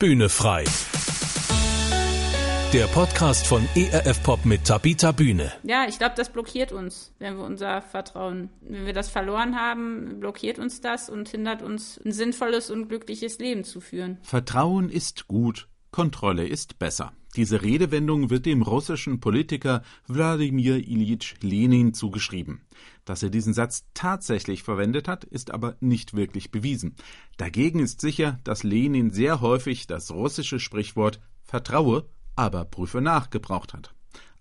[0.00, 0.62] Bühne frei.
[2.72, 5.50] Der Podcast von ERF Pop mit Tabita Bühne.
[5.64, 10.20] Ja, ich glaube, das blockiert uns, wenn wir unser Vertrauen, wenn wir das verloren haben,
[10.20, 14.18] blockiert uns das und hindert uns, ein sinnvolles und glückliches Leben zu führen.
[14.22, 17.12] Vertrauen ist gut, Kontrolle ist besser.
[17.34, 22.60] Diese Redewendung wird dem russischen Politiker Wladimir Ilyich Lenin zugeschrieben.
[23.08, 26.94] Dass er diesen Satz tatsächlich verwendet hat, ist aber nicht wirklich bewiesen.
[27.38, 33.72] Dagegen ist sicher, dass Lenin sehr häufig das russische Sprichwort Vertraue aber prüfe nach gebraucht
[33.72, 33.94] hat.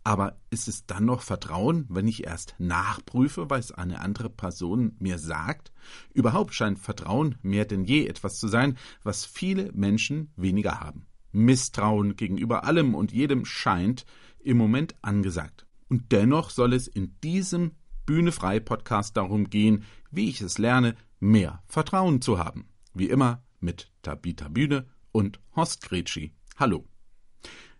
[0.03, 5.17] Aber ist es dann noch Vertrauen, wenn ich erst nachprüfe, was eine andere Person mir
[5.17, 5.71] sagt?
[6.13, 11.05] Überhaupt scheint Vertrauen mehr denn je etwas zu sein, was viele Menschen weniger haben.
[11.31, 14.05] Misstrauen gegenüber allem und jedem scheint
[14.39, 15.65] im Moment angesagt.
[15.87, 17.71] Und dennoch soll es in diesem
[18.07, 22.69] Bühnefrei Podcast darum gehen, wie ich es lerne, mehr Vertrauen zu haben.
[22.95, 26.33] Wie immer mit Tabita Bühne und Horst Gretschi.
[26.55, 26.85] Hallo.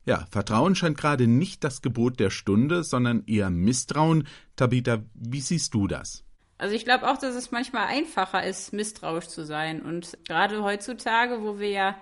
[0.06, 4.28] Ja, Vertrauen scheint gerade nicht das Gebot der Stunde, sondern eher Misstrauen.
[4.56, 6.24] Tabita, wie siehst du das?
[6.58, 9.82] Also ich glaube auch, dass es manchmal einfacher ist, misstrauisch zu sein.
[9.82, 11.96] Und gerade heutzutage, wo wir ja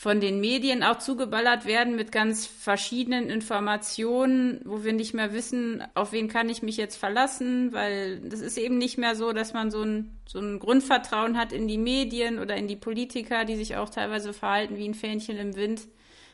[0.00, 5.84] von den Medien auch zugeballert werden mit ganz verschiedenen Informationen, wo wir nicht mehr wissen,
[5.92, 9.52] auf wen kann ich mich jetzt verlassen, weil das ist eben nicht mehr so, dass
[9.52, 13.56] man so ein, so ein Grundvertrauen hat in die Medien oder in die Politiker, die
[13.56, 15.82] sich auch teilweise verhalten wie ein Fähnchen im Wind.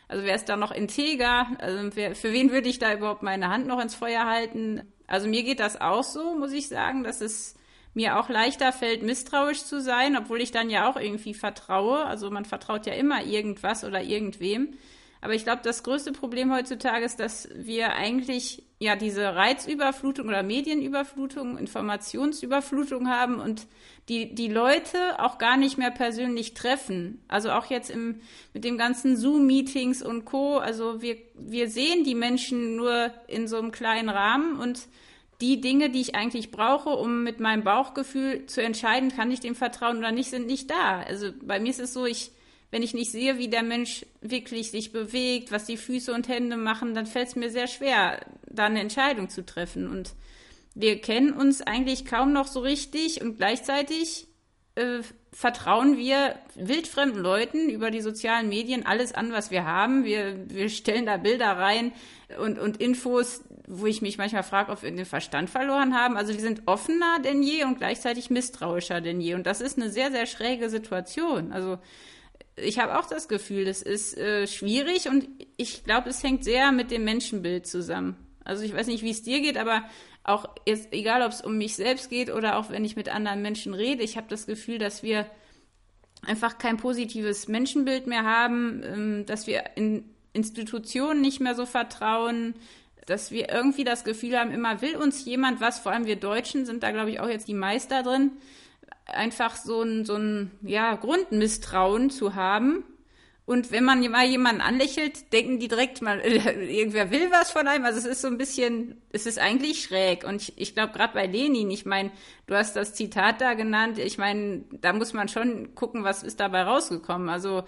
[0.06, 1.48] Also wer ist da noch integer?
[1.58, 4.82] Also wer, für wen würde ich da überhaupt meine Hand noch ins Feuer halten?
[5.08, 7.56] Also mir geht das auch so, muss ich sagen, dass es
[7.96, 12.04] mir auch leichter fällt, misstrauisch zu sein, obwohl ich dann ja auch irgendwie vertraue.
[12.04, 14.74] Also man vertraut ja immer irgendwas oder irgendwem.
[15.22, 20.42] Aber ich glaube, das größte Problem heutzutage ist, dass wir eigentlich ja diese Reizüberflutung oder
[20.42, 23.66] Medienüberflutung, Informationsüberflutung haben und
[24.10, 27.24] die, die Leute auch gar nicht mehr persönlich treffen.
[27.28, 28.20] Also auch jetzt im,
[28.52, 30.58] mit dem ganzen Zoom-Meetings und Co.
[30.58, 34.86] Also wir, wir sehen die Menschen nur in so einem kleinen Rahmen und
[35.40, 39.54] die Dinge, die ich eigentlich brauche, um mit meinem Bauchgefühl zu entscheiden, kann ich dem
[39.54, 41.00] vertrauen oder nicht, sind nicht da.
[41.00, 42.32] Also bei mir ist es so, ich,
[42.70, 46.56] wenn ich nicht sehe, wie der Mensch wirklich sich bewegt, was die Füße und Hände
[46.56, 49.88] machen, dann fällt es mir sehr schwer, da eine Entscheidung zu treffen.
[49.88, 50.14] Und
[50.74, 54.26] wir kennen uns eigentlich kaum noch so richtig und gleichzeitig
[54.74, 55.00] äh,
[55.32, 60.04] vertrauen wir wildfremden Leuten über die sozialen Medien alles an, was wir haben.
[60.04, 61.92] Wir, wir stellen da Bilder rein
[62.40, 66.16] und, und Infos, wo ich mich manchmal frage, ob wir den Verstand verloren haben.
[66.16, 69.34] Also wir sind offener denn je und gleichzeitig misstrauischer denn je.
[69.34, 71.52] Und das ist eine sehr, sehr schräge Situation.
[71.52, 71.78] Also
[72.56, 76.72] ich habe auch das Gefühl, es ist äh, schwierig und ich glaube, es hängt sehr
[76.72, 78.16] mit dem Menschenbild zusammen.
[78.44, 79.82] Also ich weiß nicht, wie es dir geht, aber
[80.22, 83.42] auch jetzt, egal ob es um mich selbst geht oder auch wenn ich mit anderen
[83.42, 85.26] Menschen rede, ich habe das Gefühl, dass wir
[86.22, 92.54] einfach kein positives Menschenbild mehr haben, ähm, dass wir in Institutionen nicht mehr so vertrauen,
[93.06, 96.66] dass wir irgendwie das Gefühl haben, immer will uns jemand was, vor allem wir Deutschen
[96.66, 98.32] sind da, glaube ich, auch jetzt die Meister drin,
[99.06, 102.84] einfach so ein, so ein ja, Grundmisstrauen zu haben.
[103.44, 107.84] Und wenn man mal jemanden anlächelt, denken die direkt mal, irgendwer will was von einem.
[107.84, 110.24] Also es ist so ein bisschen, es ist eigentlich schräg.
[110.24, 112.10] Und ich, ich glaube, gerade bei Lenin, ich meine,
[112.48, 116.40] du hast das Zitat da genannt, ich meine, da muss man schon gucken, was ist
[116.40, 117.28] dabei rausgekommen.
[117.28, 117.62] Also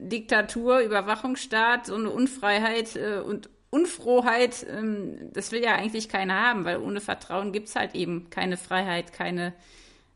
[0.00, 6.66] Diktatur, Überwachungsstaat, so eine Unfreiheit äh, und Unfroheit, ähm, das will ja eigentlich keiner haben,
[6.66, 9.54] weil ohne Vertrauen gibt's halt eben keine Freiheit, keine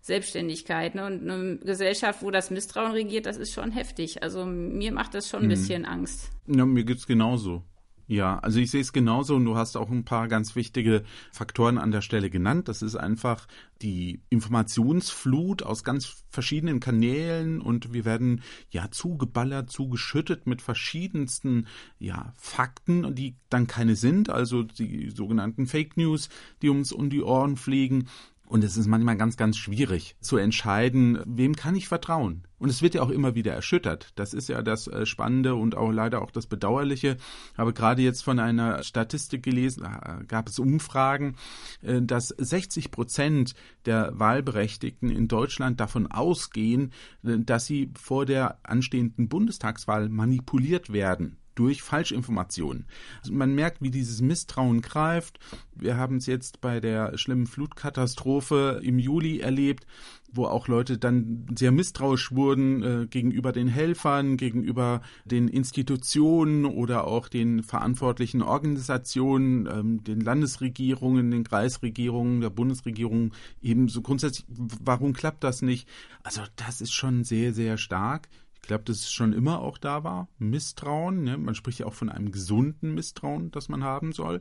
[0.02, 0.94] Selbstständigkeit.
[0.94, 1.06] Ne?
[1.06, 4.22] Und eine Gesellschaft, wo das Misstrauen regiert, das ist schon heftig.
[4.22, 5.50] Also mir macht das schon ein mhm.
[5.50, 6.30] bisschen Angst.
[6.46, 7.62] Ja, mir geht's genauso.
[8.08, 11.02] Ja, also ich sehe es genauso und du hast auch ein paar ganz wichtige
[11.32, 12.68] Faktoren an der Stelle genannt.
[12.68, 13.48] Das ist einfach
[13.82, 21.66] die Informationsflut aus ganz verschiedenen Kanälen und wir werden ja zugeballert, zugeschüttet mit verschiedensten
[21.98, 26.28] ja Fakten, die dann keine sind, also die sogenannten Fake News,
[26.62, 28.08] die uns um die Ohren fliegen
[28.46, 32.45] und es ist manchmal ganz, ganz schwierig zu entscheiden, wem kann ich vertrauen.
[32.58, 34.12] Und es wird ja auch immer wieder erschüttert.
[34.14, 37.16] Das ist ja das äh, Spannende und auch leider auch das Bedauerliche.
[37.52, 39.86] Ich habe gerade jetzt von einer Statistik gelesen,
[40.26, 41.36] gab es Umfragen,
[41.82, 43.54] äh, dass 60 Prozent
[43.84, 46.92] der Wahlberechtigten in Deutschland davon ausgehen,
[47.24, 52.86] äh, dass sie vor der anstehenden Bundestagswahl manipuliert werden durch Falschinformationen.
[53.20, 55.40] Also man merkt, wie dieses Misstrauen greift.
[55.74, 59.86] Wir haben es jetzt bei der schlimmen Flutkatastrophe im Juli erlebt,
[60.32, 67.06] wo auch Leute dann sehr misstrauisch wurden äh, gegenüber den Helfern, gegenüber den Institutionen oder
[67.06, 73.32] auch den verantwortlichen Organisationen, ähm, den Landesregierungen, den Kreisregierungen, der Bundesregierung
[73.62, 74.46] ebenso grundsätzlich.
[74.48, 75.88] Warum klappt das nicht?
[76.22, 78.28] Also das ist schon sehr, sehr stark
[78.66, 80.28] glaube, dass es schon immer auch da war.
[80.38, 81.24] Misstrauen.
[81.24, 81.36] Ne?
[81.36, 84.40] Man spricht ja auch von einem gesunden Misstrauen, das man haben soll.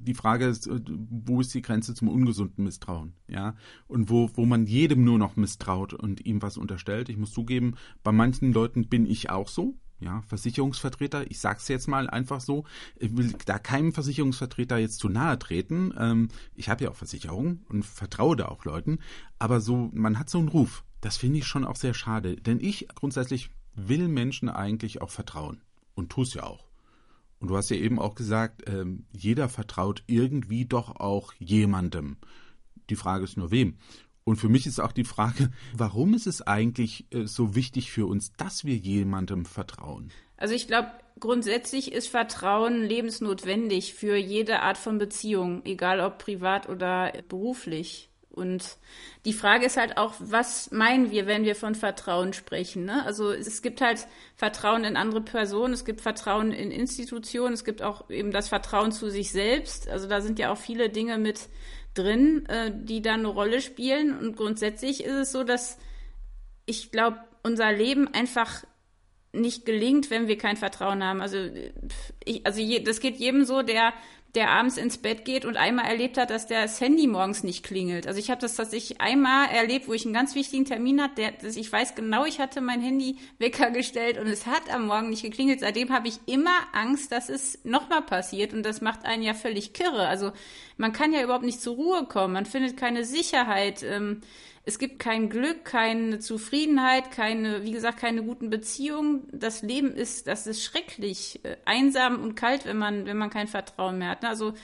[0.00, 3.14] Die Frage ist, äh, wo ist die Grenze zum ungesunden Misstrauen?
[3.28, 3.54] Ja.
[3.86, 7.08] Und wo, wo man jedem nur noch misstraut und ihm was unterstellt.
[7.08, 9.76] Ich muss zugeben, bei manchen Leuten bin ich auch so.
[10.02, 12.64] Ja, Versicherungsvertreter, ich sag's jetzt mal einfach so,
[12.96, 15.94] ich will da keinem Versicherungsvertreter jetzt zu nahe treten.
[15.96, 18.98] Ähm, ich habe ja auch Versicherungen und vertraue da auch Leuten,
[19.38, 20.84] aber so, man hat so einen Ruf.
[21.00, 25.62] Das finde ich schon auch sehr schade, denn ich grundsätzlich will Menschen eigentlich auch vertrauen
[25.94, 26.66] und tue es ja auch.
[27.40, 32.16] Und du hast ja eben auch gesagt, äh, jeder vertraut irgendwie doch auch jemandem.
[32.88, 33.78] Die Frage ist nur wem.
[34.24, 38.06] Und für mich ist auch die Frage, warum ist es eigentlich äh, so wichtig für
[38.06, 40.12] uns, dass wir jemandem vertrauen?
[40.36, 46.68] Also ich glaube, grundsätzlich ist Vertrauen lebensnotwendig für jede Art von Beziehung, egal ob privat
[46.68, 48.11] oder beruflich.
[48.32, 48.78] Und
[49.26, 52.86] die Frage ist halt auch, was meinen wir, wenn wir von Vertrauen sprechen?
[52.86, 53.04] Ne?
[53.04, 54.06] Also es gibt halt
[54.36, 58.90] Vertrauen in andere Personen, es gibt Vertrauen in Institutionen, es gibt auch eben das Vertrauen
[58.90, 59.88] zu sich selbst.
[59.88, 61.48] Also da sind ja auch viele Dinge mit
[61.94, 64.18] drin, äh, die da eine Rolle spielen.
[64.18, 65.78] Und grundsätzlich ist es so, dass
[66.64, 68.64] ich glaube, unser Leben einfach
[69.32, 71.20] nicht gelingt, wenn wir kein Vertrauen haben.
[71.20, 71.38] Also,
[72.24, 73.92] ich, also je, das geht jedem so, der
[74.34, 77.62] der abends ins Bett geht und einmal erlebt hat, dass der das Handy morgens nicht
[77.62, 78.06] klingelt.
[78.06, 81.14] Also ich habe das tatsächlich einmal erlebt, wo ich einen ganz wichtigen Termin hatte.
[81.16, 85.10] Der, ich weiß genau, ich hatte mein Handy Wecker gestellt und es hat am Morgen
[85.10, 85.60] nicht geklingelt.
[85.60, 89.74] Seitdem habe ich immer Angst, dass es nochmal passiert und das macht einen ja völlig
[89.74, 90.08] kirre.
[90.08, 90.32] Also
[90.78, 93.82] man kann ja überhaupt nicht zur Ruhe kommen, man findet keine Sicherheit.
[93.82, 94.22] Ähm,
[94.64, 99.28] es gibt kein Glück, keine Zufriedenheit, keine, wie gesagt, keine guten Beziehungen.
[99.32, 103.48] Das Leben ist, das ist schrecklich, äh, einsam und kalt, wenn man, wenn man kein
[103.48, 104.22] Vertrauen mehr hat.
[104.22, 104.28] Ne?
[104.28, 104.54] Also,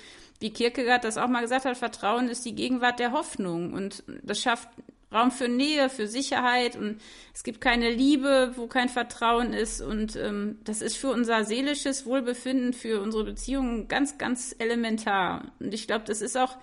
[0.40, 4.40] wie Kierkegaard das auch mal gesagt hat, Vertrauen ist die Gegenwart der Hoffnung und das
[4.40, 4.68] schafft
[5.10, 7.00] Raum für Nähe, für Sicherheit und
[7.34, 12.04] es gibt keine Liebe, wo kein Vertrauen ist und ähm, das ist für unser seelisches
[12.04, 15.50] Wohlbefinden, für unsere Beziehungen ganz, ganz elementar.
[15.60, 16.56] Und ich glaube, das ist auch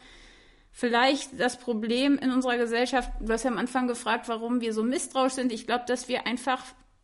[0.75, 4.83] vielleicht das Problem in unserer Gesellschaft, du hast ja am Anfang gefragt, warum wir so
[4.83, 5.53] misstrauisch sind.
[5.53, 6.61] Ich glaube, dass wir einfach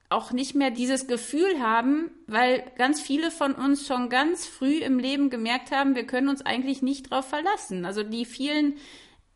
[0.09, 4.99] auch nicht mehr dieses Gefühl haben, weil ganz viele von uns schon ganz früh im
[4.99, 7.85] Leben gemerkt haben, wir können uns eigentlich nicht drauf verlassen.
[7.85, 8.75] Also die vielen,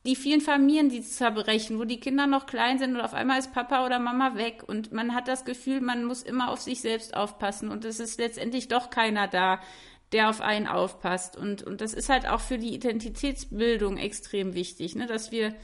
[0.06, 3.54] die vielen Familien, die zerbrechen, wo die Kinder noch klein sind und auf einmal ist
[3.54, 7.16] Papa oder Mama weg und man hat das Gefühl, man muss immer auf sich selbst
[7.16, 9.62] aufpassen und es ist letztendlich doch keiner da,
[10.12, 11.36] der auf einen aufpasst.
[11.36, 15.08] Und, und das ist halt auch für die Identitätsbildung extrem wichtig, ne?
[15.08, 15.56] dass wir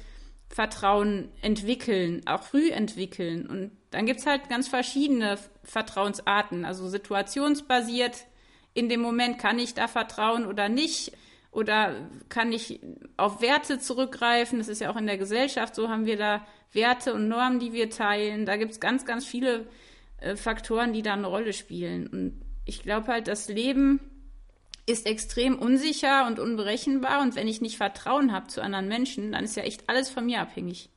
[0.49, 3.47] Vertrauen entwickeln, auch früh entwickeln.
[3.47, 8.25] Und dann gibt es halt ganz verschiedene Vertrauensarten, also situationsbasiert.
[8.73, 11.13] In dem Moment kann ich da vertrauen oder nicht.
[11.51, 11.95] Oder
[12.29, 12.79] kann ich
[13.17, 14.59] auf Werte zurückgreifen?
[14.59, 17.73] Das ist ja auch in der Gesellschaft so, haben wir da Werte und Normen, die
[17.73, 18.45] wir teilen.
[18.45, 19.67] Da gibt es ganz, ganz viele
[20.21, 22.07] äh, Faktoren, die da eine Rolle spielen.
[22.07, 23.99] Und ich glaube halt, das Leben
[24.85, 29.43] ist extrem unsicher und unberechenbar und wenn ich nicht Vertrauen habe zu anderen Menschen, dann
[29.43, 30.89] ist ja echt alles von mir abhängig.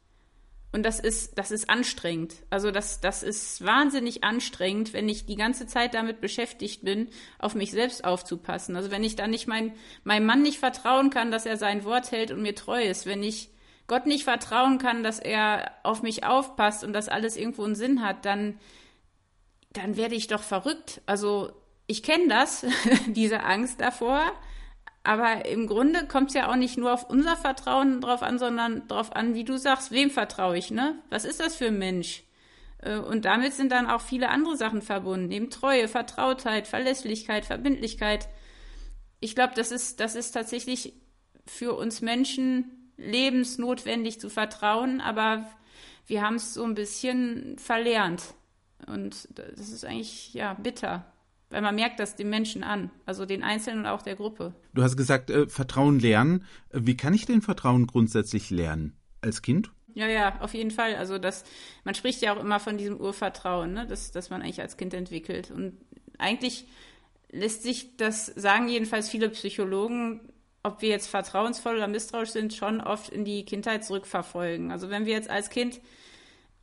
[0.74, 2.34] Und das ist, das ist anstrengend.
[2.50, 7.54] Also das, das ist wahnsinnig anstrengend, wenn ich die ganze Zeit damit beschäftigt bin, auf
[7.54, 8.74] mich selbst aufzupassen.
[8.74, 9.72] Also wenn ich dann nicht mein,
[10.02, 13.22] meinem Mann nicht vertrauen kann, dass er sein Wort hält und mir treu ist, wenn
[13.22, 13.50] ich
[13.86, 18.02] Gott nicht vertrauen kann, dass er auf mich aufpasst und dass alles irgendwo einen Sinn
[18.02, 18.58] hat, dann,
[19.74, 21.02] dann werde ich doch verrückt.
[21.06, 21.52] Also
[21.86, 22.66] ich kenne das,
[23.06, 24.32] diese Angst davor.
[25.02, 28.88] Aber im Grunde kommt es ja auch nicht nur auf unser Vertrauen drauf an, sondern
[28.88, 30.98] darauf an, wie du sagst, wem vertraue ich, ne?
[31.10, 32.24] Was ist das für ein Mensch?
[32.78, 38.28] Äh, und damit sind dann auch viele andere Sachen verbunden, eben Treue, Vertrautheit, Verlässlichkeit, Verbindlichkeit.
[39.20, 40.94] Ich glaube, das ist, das ist tatsächlich
[41.46, 45.46] für uns Menschen lebensnotwendig zu vertrauen, aber
[46.06, 48.22] wir haben es so ein bisschen verlernt.
[48.86, 51.13] Und das ist eigentlich, ja, bitter
[51.50, 54.54] weil man merkt das den Menschen an, also den Einzelnen und auch der Gruppe.
[54.72, 56.44] Du hast gesagt, äh, Vertrauen lernen.
[56.72, 58.96] Wie kann ich denn Vertrauen grundsätzlich lernen?
[59.20, 59.70] Als Kind?
[59.94, 60.96] Ja, ja, auf jeden Fall.
[60.96, 61.44] Also das,
[61.84, 64.92] man spricht ja auch immer von diesem Urvertrauen, ne, das, das man eigentlich als Kind
[64.92, 65.50] entwickelt.
[65.50, 65.78] Und
[66.18, 66.66] eigentlich
[67.30, 70.20] lässt sich das, sagen jedenfalls viele Psychologen,
[70.64, 74.72] ob wir jetzt vertrauensvoll oder misstrauisch sind, schon oft in die Kindheit zurückverfolgen.
[74.72, 75.80] Also wenn wir jetzt als Kind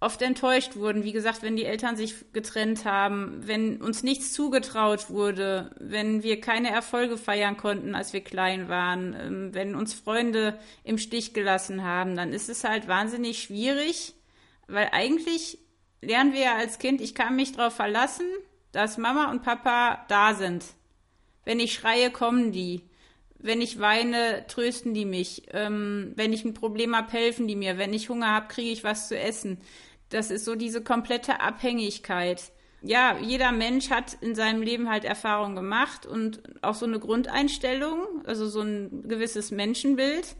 [0.01, 1.03] oft enttäuscht wurden.
[1.03, 6.41] Wie gesagt, wenn die Eltern sich getrennt haben, wenn uns nichts zugetraut wurde, wenn wir
[6.41, 11.83] keine Erfolge feiern konnten, als wir klein waren, ähm, wenn uns Freunde im Stich gelassen
[11.83, 14.15] haben, dann ist es halt wahnsinnig schwierig,
[14.67, 15.59] weil eigentlich
[16.01, 18.25] lernen wir ja als Kind, ich kann mich darauf verlassen,
[18.71, 20.65] dass Mama und Papa da sind.
[21.45, 22.81] Wenn ich schreie, kommen die.
[23.37, 25.43] Wenn ich weine, trösten die mich.
[25.51, 27.77] Ähm, wenn ich ein Problem habe, helfen die mir.
[27.77, 29.59] Wenn ich Hunger habe, kriege ich was zu essen.
[30.11, 32.51] Das ist so diese komplette Abhängigkeit.
[32.83, 38.25] ja, jeder Mensch hat in seinem Leben halt Erfahrungen gemacht und auch so eine Grundeinstellung,
[38.25, 40.35] also so ein gewisses Menschenbild.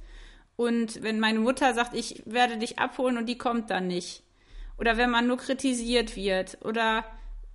[0.56, 4.24] Und wenn meine Mutter sagt, ich werde dich abholen und die kommt dann nicht.
[4.78, 7.06] Oder wenn man nur kritisiert wird oder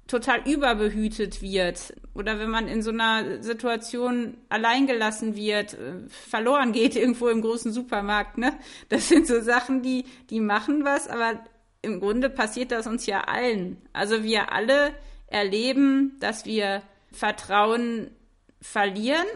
[0.06, 6.94] total überbehütet wird oder wenn man in so einer Situation alleingelassen wird, äh, verloren geht
[7.02, 8.52] irgendwo im großen Supermarkt, ne?
[8.88, 11.40] Das sind so Sachen, die, die machen was, aber
[11.86, 13.78] im Grunde passiert das uns ja allen.
[13.92, 14.92] Also wir alle
[15.28, 18.10] erleben, dass wir Vertrauen
[18.60, 19.26] verlieren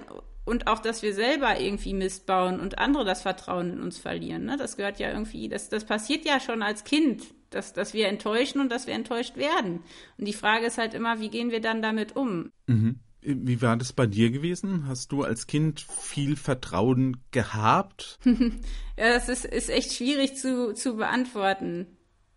[0.44, 4.44] und auch, dass wir selber irgendwie Mist bauen und andere das Vertrauen in uns verlieren.
[4.44, 4.56] Ne?
[4.56, 8.60] Das gehört ja irgendwie, das, das passiert ja schon als Kind, dass, dass wir enttäuschen
[8.60, 9.84] und dass wir enttäuscht werden.
[10.18, 12.50] Und die Frage ist halt immer, wie gehen wir dann damit um?
[12.66, 13.00] Mhm.
[13.22, 14.86] Wie war das bei dir gewesen?
[14.86, 18.18] Hast du als Kind viel Vertrauen gehabt?
[18.24, 21.86] ja, das ist, ist echt schwierig zu, zu beantworten.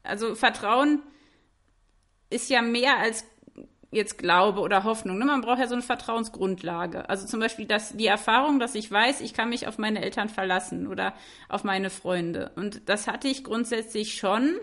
[0.03, 1.01] Also Vertrauen
[2.29, 3.25] ist ja mehr als
[3.93, 5.17] jetzt Glaube oder Hoffnung.
[5.17, 5.25] Ne?
[5.25, 7.09] Man braucht ja so eine Vertrauensgrundlage.
[7.09, 10.29] Also zum Beispiel dass die Erfahrung, dass ich weiß, ich kann mich auf meine Eltern
[10.29, 11.13] verlassen oder
[11.47, 12.51] auf meine Freunde.
[12.55, 14.55] Und das hatte ich grundsätzlich schon.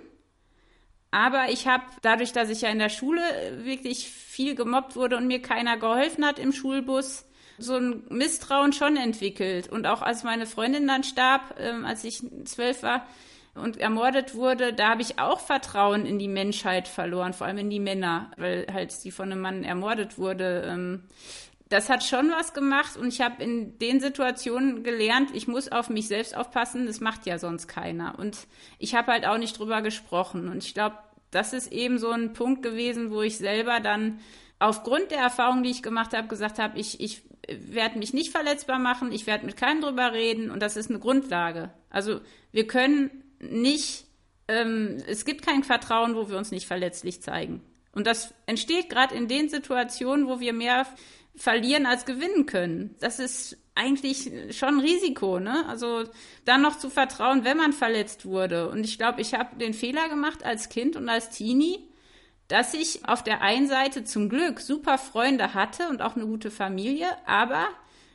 [1.12, 3.22] Aber ich habe dadurch, dass ich ja in der Schule
[3.64, 7.24] wirklich viel gemobbt wurde und mir keiner geholfen hat im Schulbus,
[7.58, 9.68] so ein Misstrauen schon entwickelt.
[9.68, 13.06] Und auch als meine Freundin dann starb, ähm, als ich zwölf war,
[13.60, 17.70] und ermordet wurde, da habe ich auch Vertrauen in die Menschheit verloren, vor allem in
[17.70, 20.64] die Männer, weil halt sie von einem Mann ermordet wurde.
[20.66, 21.04] Ähm,
[21.68, 25.88] das hat schon was gemacht und ich habe in den Situationen gelernt, ich muss auf
[25.88, 28.18] mich selbst aufpassen, das macht ja sonst keiner.
[28.18, 28.36] Und
[28.80, 30.48] ich habe halt auch nicht drüber gesprochen.
[30.48, 30.96] Und ich glaube,
[31.30, 34.18] das ist eben so ein Punkt gewesen, wo ich selber dann
[34.58, 38.78] aufgrund der Erfahrung, die ich gemacht habe, gesagt habe, ich, ich werde mich nicht verletzbar
[38.78, 41.70] machen, ich werde mit keinem drüber reden und das ist eine Grundlage.
[41.88, 42.20] Also
[42.52, 44.06] wir können nicht,
[44.48, 47.62] ähm, es gibt kein Vertrauen, wo wir uns nicht verletzlich zeigen.
[47.92, 50.86] Und das entsteht gerade in den Situationen, wo wir mehr
[51.34, 52.96] verlieren als gewinnen können.
[53.00, 55.64] Das ist eigentlich schon ein Risiko, ne?
[55.68, 56.04] Also
[56.44, 58.68] dann noch zu vertrauen, wenn man verletzt wurde.
[58.68, 61.88] Und ich glaube, ich habe den Fehler gemacht als Kind und als Teenie,
[62.48, 66.50] dass ich auf der einen Seite zum Glück super Freunde hatte und auch eine gute
[66.50, 67.68] Familie, aber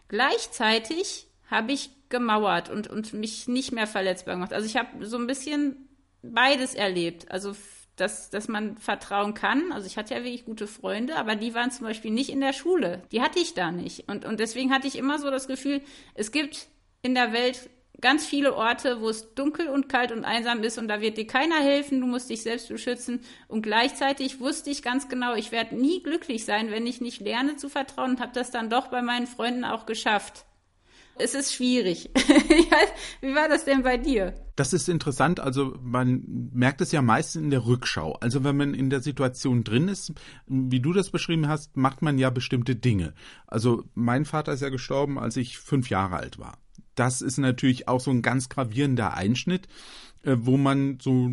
[0.10, 4.54] gleichzeitig habe ich gemauert und, und mich nicht mehr verletzbar gemacht.
[4.54, 5.90] Also ich habe so ein bisschen
[6.22, 7.30] beides erlebt.
[7.30, 7.54] Also
[7.96, 9.72] dass, dass man vertrauen kann.
[9.72, 12.54] Also ich hatte ja wirklich gute Freunde, aber die waren zum Beispiel nicht in der
[12.54, 13.02] Schule.
[13.12, 14.10] Die hatte ich da nicht.
[14.10, 15.82] Und, und deswegen hatte ich immer so das Gefühl,
[16.14, 16.68] es gibt
[17.02, 17.70] in der Welt
[18.02, 21.28] ganz viele Orte, wo es dunkel und kalt und einsam ist und da wird dir
[21.28, 23.22] keiner helfen, du musst dich selbst beschützen.
[23.48, 27.56] Und gleichzeitig wusste ich ganz genau, ich werde nie glücklich sein, wenn ich nicht lerne
[27.56, 30.46] zu vertrauen und habe das dann doch bei meinen Freunden auch geschafft
[31.18, 32.10] es ist schwierig.
[33.22, 34.34] Wie war das denn bei dir?
[34.56, 35.40] Das ist interessant.
[35.40, 38.14] Also man merkt es ja meistens in der Rückschau.
[38.14, 40.14] Also wenn man in der Situation drin ist,
[40.48, 43.14] wie du das beschrieben hast, macht man ja bestimmte Dinge.
[43.48, 46.58] Also mein Vater ist ja gestorben, als ich fünf Jahre alt war.
[46.96, 49.68] Das ist natürlich auch so ein ganz gravierender Einschnitt.
[50.26, 51.30] Äh, wo man so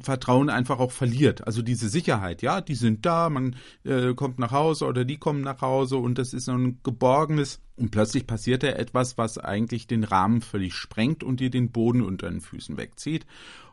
[0.00, 1.46] Vertrauen einfach auch verliert.
[1.46, 5.42] Also diese Sicherheit, ja, die sind da, man äh, kommt nach Hause oder die kommen
[5.42, 9.86] nach Hause und das ist so ein geborgenes und plötzlich passiert da etwas, was eigentlich
[9.86, 13.26] den Rahmen völlig sprengt und dir den Boden unter den Füßen wegzieht.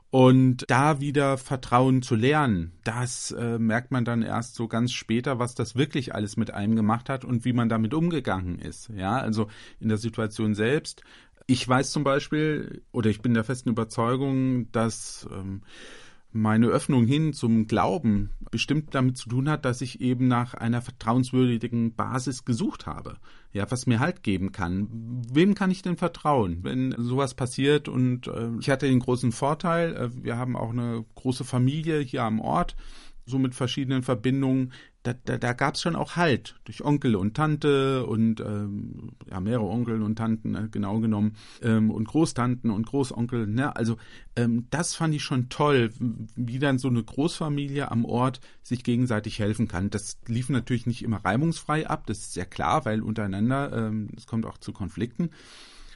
[0.10, 5.38] Und da wieder Vertrauen zu lernen, das äh, merkt man dann erst so ganz später,
[5.38, 8.90] was das wirklich alles mit einem gemacht hat und wie man damit umgegangen ist.
[8.96, 9.48] Ja, also
[9.82, 11.04] in der Situation selbst
[11.48, 15.62] ich weiß zum Beispiel, oder ich bin der festen Überzeugung, dass ähm,
[16.34, 20.82] meine Öffnung hin zum Glauben bestimmt damit zu tun hat, dass ich eben nach einer
[20.82, 23.18] vertrauenswürdigen Basis gesucht habe.
[23.54, 25.24] Ja, was mir Halt geben kann.
[25.32, 27.88] Wem kann ich denn vertrauen, wenn sowas passiert?
[27.88, 32.24] Und äh, ich hatte den großen Vorteil, äh, wir haben auch eine große Familie hier
[32.24, 32.76] am Ort,
[33.28, 34.72] so mit verschiedenen Verbindungen,
[35.04, 39.40] da, da, da gab es schon auch Halt durch Onkel und Tante und ähm, ja,
[39.40, 43.48] mehrere Onkel und Tanten, äh, genau genommen, ähm, und Großtanten und Großonkel.
[43.48, 43.76] Ne?
[43.76, 43.98] Also
[44.36, 45.92] ähm, das fand ich schon toll,
[46.36, 49.90] wie dann so eine Großfamilie am Ort sich gegenseitig helfen kann.
[49.90, 54.26] Das lief natürlich nicht immer reibungsfrei ab, das ist sehr klar, weil untereinander, ähm, es
[54.26, 55.30] kommt auch zu Konflikten.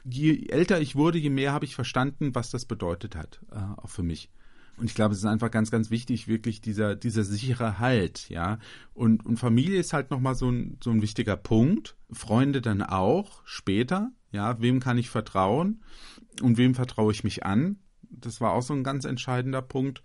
[0.04, 3.90] Je älter ich wurde, je mehr habe ich verstanden, was das bedeutet hat, äh, auch
[3.90, 4.30] für mich.
[4.76, 8.58] Und ich glaube, es ist einfach ganz, ganz wichtig, wirklich dieser, dieser sichere Halt, ja.
[8.94, 11.96] Und, und Familie ist halt nochmal so ein, so ein wichtiger Punkt.
[12.10, 14.60] Freunde dann auch, später, ja.
[14.60, 15.82] Wem kann ich vertrauen?
[16.40, 17.76] Und wem vertraue ich mich an?
[18.02, 20.02] Das war auch so ein ganz entscheidender Punkt,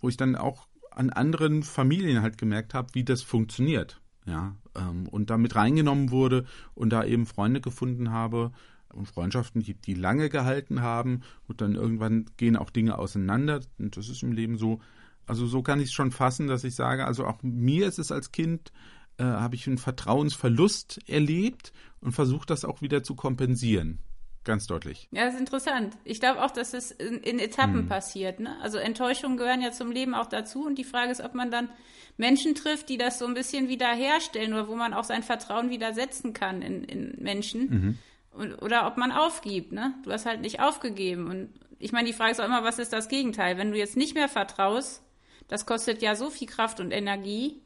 [0.00, 4.54] wo ich dann auch an anderen Familien halt gemerkt habe, wie das funktioniert, ja.
[4.76, 6.44] Ähm, und da mit reingenommen wurde
[6.74, 8.52] und da eben Freunde gefunden habe,
[8.94, 13.96] und Freundschaften, die, die lange gehalten haben und dann irgendwann gehen auch Dinge auseinander und
[13.96, 14.80] das ist im Leben so.
[15.26, 18.12] Also so kann ich es schon fassen, dass ich sage, also auch mir ist es
[18.12, 18.72] als Kind,
[19.16, 24.00] äh, habe ich einen Vertrauensverlust erlebt und versuche das auch wieder zu kompensieren.
[24.44, 25.08] Ganz deutlich.
[25.10, 25.96] Ja, das ist interessant.
[26.04, 27.88] Ich glaube auch, dass es in, in Etappen hm.
[27.88, 28.40] passiert.
[28.40, 28.54] Ne?
[28.60, 30.66] Also Enttäuschungen gehören ja zum Leben auch dazu.
[30.66, 31.70] Und die Frage ist, ob man dann
[32.18, 36.34] Menschen trifft, die das so ein bisschen wiederherstellen oder wo man auch sein Vertrauen widersetzen
[36.34, 37.70] kann in, in Menschen.
[37.70, 37.98] Mhm.
[38.34, 39.72] Und, oder ob man aufgibt.
[39.72, 39.94] Ne?
[40.02, 41.28] Du hast halt nicht aufgegeben.
[41.28, 43.58] Und ich meine, die Frage ist auch immer, was ist das Gegenteil?
[43.58, 45.02] Wenn du jetzt nicht mehr vertraust,
[45.48, 47.62] das kostet ja so viel Kraft und Energie.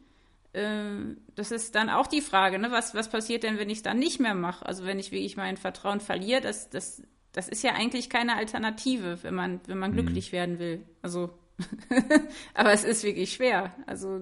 [0.53, 2.71] Äh, das ist dann auch die Frage, ne?
[2.71, 4.67] was, was passiert denn, wenn ich es dann nicht mehr mache?
[4.67, 9.23] Also wenn ich wirklich mein Vertrauen verliere, das, das, das ist ja eigentlich keine Alternative,
[9.23, 9.97] wenn man, wenn man mhm.
[9.97, 10.85] glücklich werden will.
[11.03, 11.31] Also,
[12.55, 13.75] aber es ist wirklich schwer.
[13.87, 14.21] Also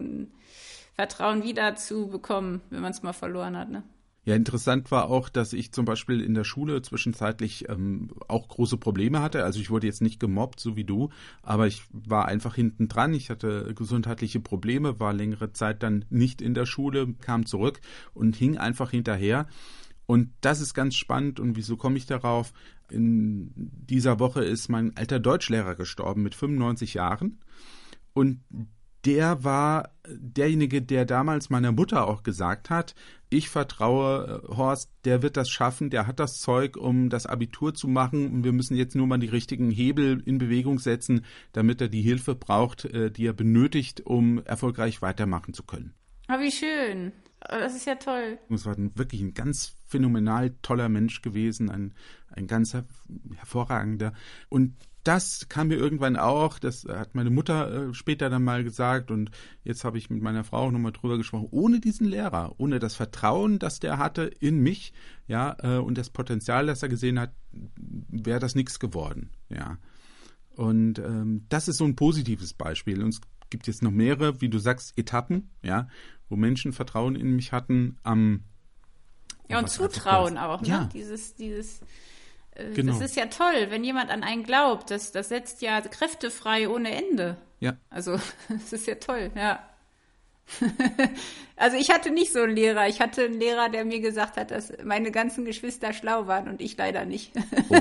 [0.95, 3.71] Vertrauen wieder zu bekommen, wenn man es mal verloren hat.
[3.71, 3.83] Ne?
[4.26, 8.76] Ja, interessant war auch, dass ich zum Beispiel in der Schule zwischenzeitlich ähm, auch große
[8.76, 9.45] Probleme hatte.
[9.45, 11.11] Also ich wurde jetzt nicht gemobbt, so wie du,
[11.42, 13.14] aber ich war einfach hinten dran.
[13.14, 17.80] Ich hatte gesundheitliche Probleme, war längere Zeit dann nicht in der Schule, kam zurück
[18.14, 19.47] und hing einfach hinterher.
[20.06, 21.38] Und das ist ganz spannend.
[21.38, 22.52] Und wieso komme ich darauf?
[22.90, 27.38] In dieser Woche ist mein alter Deutschlehrer gestorben mit 95 Jahren.
[28.12, 28.40] Und
[29.07, 32.95] der war derjenige, der damals meiner Mutter auch gesagt hat,
[33.29, 37.75] ich vertraue äh, Horst, der wird das schaffen, der hat das Zeug, um das Abitur
[37.75, 41.81] zu machen und wir müssen jetzt nur mal die richtigen Hebel in Bewegung setzen, damit
[41.81, 45.95] er die Hilfe braucht, äh, die er benötigt, um erfolgreich weitermachen zu können.
[46.29, 47.13] Oh, wie schön.
[47.45, 48.39] Oh, das ist ja toll.
[48.51, 51.95] Es war wirklich ein ganz phänomenal toller Mensch gewesen, ein,
[52.31, 52.75] ein ganz
[53.37, 54.13] hervorragender.
[54.49, 54.75] Und
[55.07, 59.31] das kam mir irgendwann auch, das hat meine Mutter äh, später dann mal gesagt und
[59.63, 63.61] jetzt habe ich mit meiner Frau nochmal drüber gesprochen, ohne diesen Lehrer, ohne das Vertrauen,
[63.61, 64.93] das der hatte in mich,
[65.29, 69.79] ja, äh, und das Potenzial, das er gesehen hat, wäre das nichts geworden, ja.
[70.57, 73.03] Und ähm, das ist so ein positives Beispiel.
[73.03, 73.21] Und es
[73.51, 75.87] gibt jetzt noch mehrere, wie du sagst, Etappen, ja,
[76.31, 78.43] wo Menschen Vertrauen in mich hatten am
[79.49, 80.69] ja, und Zutrauen auch, ne?
[80.69, 80.85] Ja.
[80.92, 81.81] Dieses, dieses
[82.75, 82.92] genau.
[82.92, 84.90] Das ist ja toll, wenn jemand an einen glaubt.
[84.90, 87.37] Das, das setzt ja Kräfte frei ohne Ende.
[87.61, 87.77] Ja.
[87.90, 89.61] Also, das ist ja toll, ja.
[91.57, 92.88] also ich hatte nicht so einen Lehrer.
[92.88, 96.61] Ich hatte einen Lehrer, der mir gesagt hat, dass meine ganzen Geschwister schlau waren und
[96.61, 97.33] ich leider nicht.
[97.69, 97.81] Oh.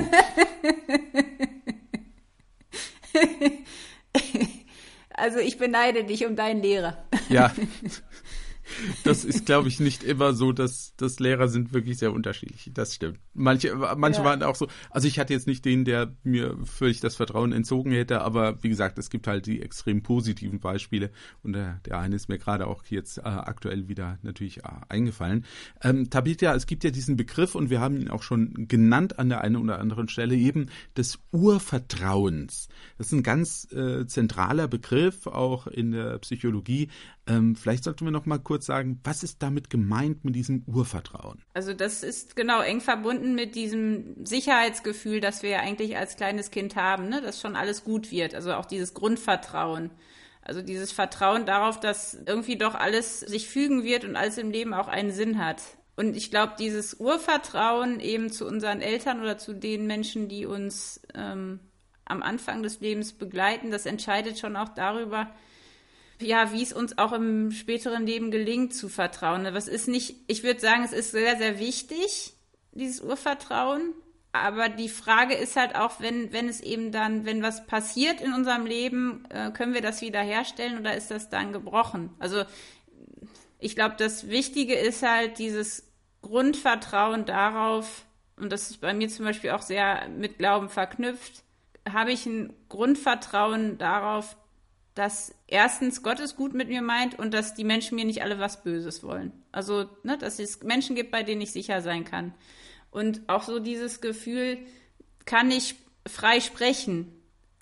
[5.14, 7.04] also ich beneide dich um deinen Lehrer.
[7.28, 7.54] Ja.
[9.04, 12.70] Das ist, glaube ich, nicht immer so, dass, dass Lehrer sind wirklich sehr unterschiedlich.
[12.74, 13.18] Das stimmt.
[13.34, 14.24] Manche, manche ja.
[14.24, 17.92] waren auch so, also ich hatte jetzt nicht den, der mir völlig das Vertrauen entzogen
[17.92, 21.10] hätte, aber wie gesagt, es gibt halt die extrem positiven Beispiele
[21.42, 25.44] und der, der eine ist mir gerade auch jetzt äh, aktuell wieder natürlich äh, eingefallen.
[25.82, 29.28] Ähm, Tabitha, es gibt ja diesen Begriff und wir haben ihn auch schon genannt an
[29.28, 32.68] der einen oder anderen Stelle eben des Urvertrauens.
[32.98, 36.88] Das ist ein ganz äh, zentraler Begriff auch in der Psychologie.
[37.28, 41.42] Ähm, vielleicht sollten wir noch mal kurz sagen, was ist damit gemeint mit diesem Urvertrauen?
[41.54, 46.50] Also das ist genau eng verbunden mit diesem Sicherheitsgefühl, das wir ja eigentlich als kleines
[46.52, 47.20] Kind haben, ne?
[47.20, 48.34] dass schon alles gut wird.
[48.34, 49.90] Also auch dieses Grundvertrauen.
[50.40, 54.74] Also dieses Vertrauen darauf, dass irgendwie doch alles sich fügen wird und alles im Leben
[54.74, 55.60] auch einen Sinn hat.
[55.96, 61.00] Und ich glaube, dieses Urvertrauen eben zu unseren Eltern oder zu den Menschen, die uns
[61.14, 61.58] ähm,
[62.04, 65.30] am Anfang des Lebens begleiten, das entscheidet schon auch darüber,
[66.20, 69.46] ja, wie es uns auch im späteren Leben gelingt zu vertrauen.
[69.52, 72.34] Was ist nicht, ich würde sagen, es ist sehr, sehr wichtig,
[72.72, 73.94] dieses Urvertrauen.
[74.32, 78.34] Aber die Frage ist halt auch, wenn, wenn es eben dann, wenn was passiert in
[78.34, 82.10] unserem Leben, äh, können wir das wiederherstellen oder ist das dann gebrochen?
[82.18, 82.44] Also
[83.58, 88.04] ich glaube, das Wichtige ist halt dieses Grundvertrauen darauf,
[88.36, 91.42] und das ist bei mir zum Beispiel auch sehr mit Glauben verknüpft,
[91.90, 94.36] habe ich ein Grundvertrauen darauf,
[94.96, 98.38] dass erstens Gott es gut mit mir meint und dass die Menschen mir nicht alle
[98.38, 99.30] was Böses wollen.
[99.52, 102.34] Also, ne, dass es Menschen gibt, bei denen ich sicher sein kann.
[102.90, 104.58] Und auch so dieses Gefühl,
[105.26, 105.74] kann ich
[106.08, 107.12] frei sprechen?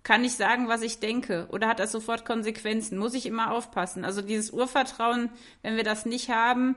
[0.05, 1.49] Kann ich sagen, was ich denke?
[1.51, 2.99] Oder hat das sofort Konsequenzen?
[2.99, 4.05] Muss ich immer aufpassen?
[4.05, 5.29] Also dieses Urvertrauen,
[5.63, 6.77] wenn wir das nicht haben,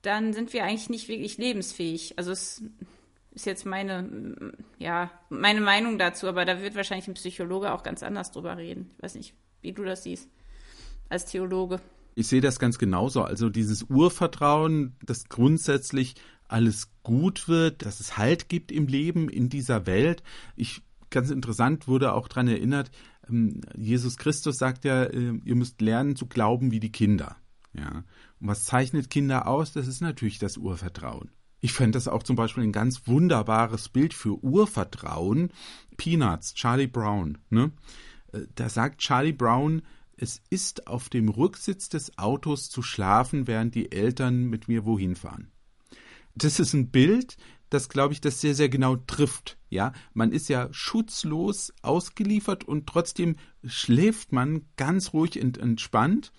[0.00, 2.14] dann sind wir eigentlich nicht wirklich lebensfähig.
[2.16, 2.62] Also es
[3.32, 8.02] ist jetzt meine, ja, meine Meinung dazu, aber da wird wahrscheinlich ein Psychologe auch ganz
[8.02, 8.90] anders drüber reden.
[8.96, 10.28] Ich weiß nicht, wie du das siehst
[11.08, 11.80] als Theologe.
[12.14, 13.22] Ich sehe das ganz genauso.
[13.22, 16.16] Also dieses Urvertrauen, dass grundsätzlich
[16.48, 20.22] alles gut wird, dass es Halt gibt im Leben, in dieser Welt.
[20.56, 22.90] Ich, ganz interessant, wurde auch daran erinnert,
[23.28, 27.36] ähm, Jesus Christus sagt ja, äh, ihr müsst lernen zu glauben wie die Kinder.
[27.74, 28.04] Ja.
[28.40, 29.72] Und was zeichnet Kinder aus?
[29.72, 31.30] Das ist natürlich das Urvertrauen.
[31.60, 35.50] Ich fände das auch zum Beispiel ein ganz wunderbares Bild für Urvertrauen.
[35.96, 37.38] Peanuts, Charlie Brown.
[37.50, 37.72] Ne?
[38.32, 39.82] Äh, da sagt Charlie Brown,
[40.16, 45.14] es ist auf dem Rücksitz des Autos zu schlafen, während die Eltern mit mir wohin
[45.14, 45.52] fahren.
[46.34, 47.36] Das ist ein Bild,
[47.70, 49.58] das glaube ich, das sehr, sehr genau trifft.
[49.70, 56.32] Ja, man ist ja schutzlos ausgeliefert und trotzdem schläft man ganz ruhig und entspannt.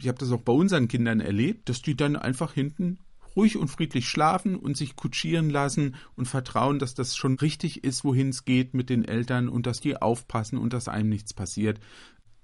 [0.00, 2.98] Ich habe das auch bei unseren Kindern erlebt, dass die dann einfach hinten
[3.36, 8.04] ruhig und friedlich schlafen und sich kutschieren lassen und vertrauen, dass das schon richtig ist,
[8.04, 11.80] wohin es geht mit den Eltern und dass die aufpassen und dass einem nichts passiert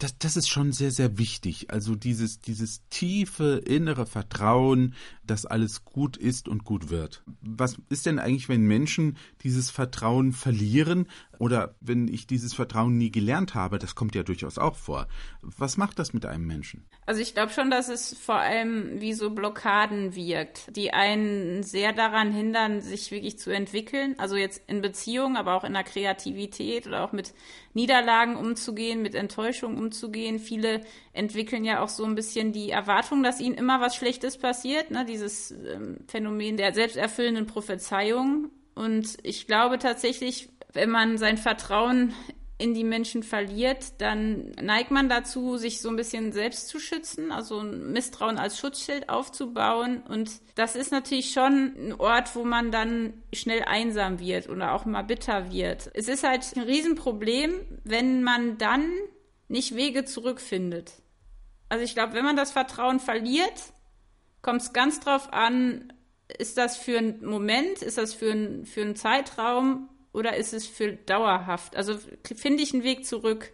[0.03, 1.70] das, das ist schon sehr, sehr wichtig.
[1.70, 4.94] Also dieses, dieses tiefe innere Vertrauen,
[5.31, 7.23] dass alles gut ist und gut wird.
[7.40, 11.07] Was ist denn eigentlich, wenn Menschen dieses Vertrauen verlieren
[11.38, 13.79] oder wenn ich dieses Vertrauen nie gelernt habe?
[13.79, 15.07] Das kommt ja durchaus auch vor.
[15.40, 16.85] Was macht das mit einem Menschen?
[17.07, 21.93] Also ich glaube schon, dass es vor allem wie so Blockaden wirkt, die einen sehr
[21.93, 24.16] daran hindern, sich wirklich zu entwickeln.
[24.19, 27.35] Also jetzt in Beziehungen, aber auch in der Kreativität oder auch mit
[27.73, 30.40] Niederlagen umzugehen, mit Enttäuschung umzugehen.
[30.40, 34.90] Viele entwickeln ja auch so ein bisschen die Erwartung, dass ihnen immer was Schlechtes passiert,
[34.90, 35.05] ne?
[35.21, 38.51] Dieses ähm, Phänomen der selbsterfüllenden Prophezeiung.
[38.75, 42.15] Und ich glaube tatsächlich, wenn man sein Vertrauen
[42.57, 47.33] in die Menschen verliert, dann neigt man dazu, sich so ein bisschen selbst zu schützen,
[47.33, 50.03] also ein Misstrauen als Schutzschild aufzubauen.
[50.07, 54.85] Und das ist natürlich schon ein Ort, wo man dann schnell einsam wird oder auch
[54.85, 55.91] mal bitter wird.
[55.95, 57.55] Es ist halt ein Riesenproblem,
[57.85, 58.91] wenn man dann
[59.49, 60.93] nicht Wege zurückfindet.
[61.71, 63.73] Also ich glaube, wenn man das Vertrauen verliert,
[64.42, 65.92] kommt es ganz drauf an,
[66.38, 70.66] ist das für einen Moment, ist das für, ein, für einen Zeitraum oder ist es
[70.66, 71.76] für dauerhaft?
[71.76, 73.53] Also finde ich einen Weg zurück.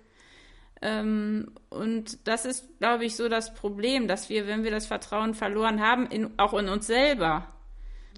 [0.82, 5.34] Ähm, und das ist, glaube ich, so das Problem, dass wir, wenn wir das Vertrauen
[5.34, 7.48] verloren haben, in, auch in uns selber,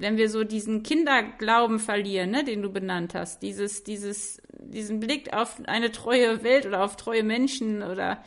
[0.00, 5.32] wenn wir so diesen Kinderglauben verlieren, ne, den du benannt hast, dieses, dieses, diesen Blick
[5.32, 8.22] auf eine treue Welt oder auf treue Menschen oder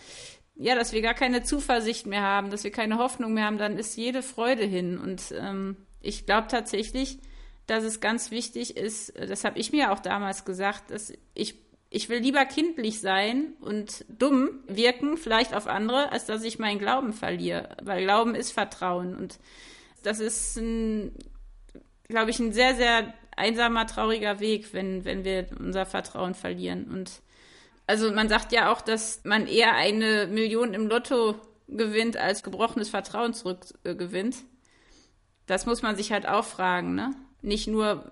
[0.56, 3.78] ja, dass wir gar keine Zuversicht mehr haben, dass wir keine Hoffnung mehr haben, dann
[3.78, 4.98] ist jede Freude hin.
[4.98, 7.20] Und ähm, ich glaube tatsächlich,
[7.68, 11.56] dass es ganz wichtig ist, das habe ich mir auch damals gesagt, dass ich
[11.94, 16.80] ich will lieber kindlich sein und dumm wirken, vielleicht auf andere, als dass ich meinen
[16.80, 17.76] Glauben verliere.
[17.84, 19.14] Weil Glauben ist Vertrauen.
[19.14, 19.40] Und
[20.02, 20.56] das ist,
[22.08, 26.86] glaube ich, ein sehr, sehr einsamer, trauriger Weg, wenn, wenn wir unser Vertrauen verlieren.
[26.86, 27.22] Und
[27.88, 31.36] also man sagt ja auch, dass man eher eine Million im Lotto
[31.68, 34.38] gewinnt, als gebrochenes Vertrauen zurückgewinnt.
[35.46, 37.14] Das muss man sich halt auch fragen, ne?
[37.42, 38.06] nicht nur,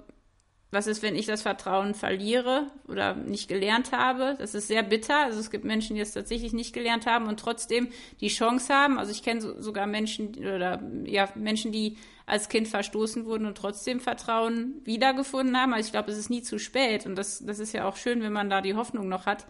[0.71, 4.35] was ist, wenn ich das Vertrauen verliere oder nicht gelernt habe.
[4.37, 5.17] Das ist sehr bitter.
[5.17, 7.89] Also es gibt Menschen, die es tatsächlich nicht gelernt haben und trotzdem
[8.21, 8.99] die Chance haben.
[8.99, 13.57] Also ich kenne so, sogar Menschen oder ja Menschen, die als Kind verstoßen wurden und
[13.57, 15.73] trotzdem Vertrauen wiedergefunden haben.
[15.73, 18.21] Also ich glaube, es ist nie zu spät und das, das ist ja auch schön,
[18.21, 19.47] wenn man da die Hoffnung noch hat.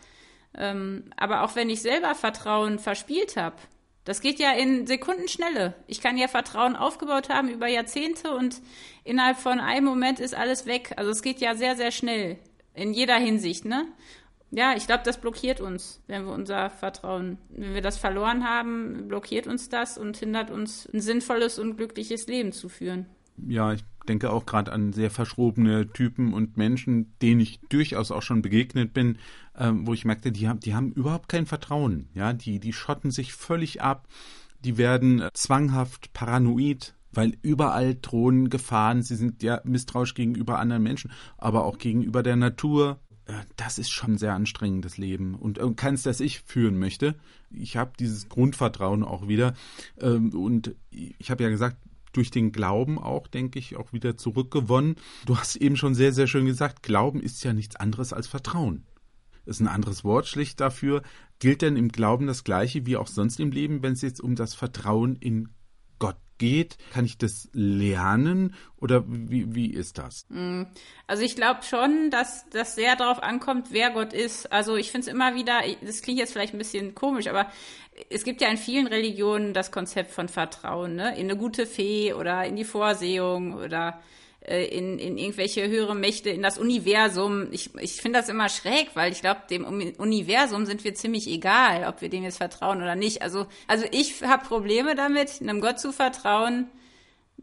[0.56, 3.58] Ähm, aber auch wenn ich selber Vertrauen verspielt habe,
[4.10, 5.76] das geht ja in Sekundenschnelle.
[5.86, 8.60] Ich kann ja Vertrauen aufgebaut haben über Jahrzehnte und
[9.04, 10.94] innerhalb von einem Moment ist alles weg.
[10.96, 12.40] Also es geht ja sehr, sehr schnell.
[12.74, 13.86] In jeder Hinsicht, ne?
[14.50, 19.08] Ja, ich glaube, das blockiert uns, wenn wir unser Vertrauen, wenn wir das verloren haben,
[19.08, 23.06] blockiert uns das und hindert uns, ein sinnvolles und glückliches Leben zu führen.
[23.48, 28.24] Ja, ich denke auch gerade an sehr verschrobene Typen und Menschen, denen ich durchaus auch
[28.24, 29.18] schon begegnet bin,
[29.58, 32.10] ähm, wo ich merkte, die haben, die haben überhaupt kein Vertrauen.
[32.14, 34.08] Ja, die, die schotten sich völlig ab,
[34.66, 39.04] die werden äh, zwanghaft paranoid, weil überall drohen Gefahren.
[39.04, 43.00] Sie sind ja misstrauisch gegenüber anderen Menschen, aber auch gegenüber der Natur.
[43.26, 47.16] Äh, das ist schon ein sehr anstrengendes Leben und äh, keins, das ich führen möchte.
[47.52, 49.54] Ich habe dieses Grundvertrauen auch wieder.
[50.00, 51.78] Ähm, und ich habe ja gesagt,
[52.12, 54.96] durch den Glauben auch, denke ich, auch wieder zurückgewonnen.
[55.26, 58.86] Du hast eben schon sehr, sehr schön gesagt, Glauben ist ja nichts anderes als Vertrauen.
[59.46, 61.02] Ist ein anderes Wort schlicht dafür.
[61.40, 64.36] Gilt denn im Glauben das Gleiche wie auch sonst im Leben, wenn es jetzt um
[64.36, 65.50] das Vertrauen in
[66.00, 66.78] Gott geht?
[66.92, 70.26] Kann ich das lernen oder wie, wie ist das?
[70.30, 70.64] Mm,
[71.06, 74.52] also ich glaube schon, dass das sehr darauf ankommt, wer Gott ist.
[74.52, 77.52] Also ich finde es immer wieder, das klingt jetzt vielleicht ein bisschen komisch, aber
[78.10, 81.16] es gibt ja in vielen Religionen das Konzept von Vertrauen, ne?
[81.18, 84.02] In eine gute Fee oder in die Vorsehung oder
[84.42, 87.48] äh, in, in irgendwelche höhere Mächte, in das Universum.
[87.52, 91.86] Ich, ich finde das immer schräg, weil ich glaube, dem Universum sind wir ziemlich egal,
[91.88, 93.22] ob wir dem jetzt vertrauen oder nicht.
[93.22, 96.68] Also, also ich habe Probleme damit, einem Gott zu vertrauen,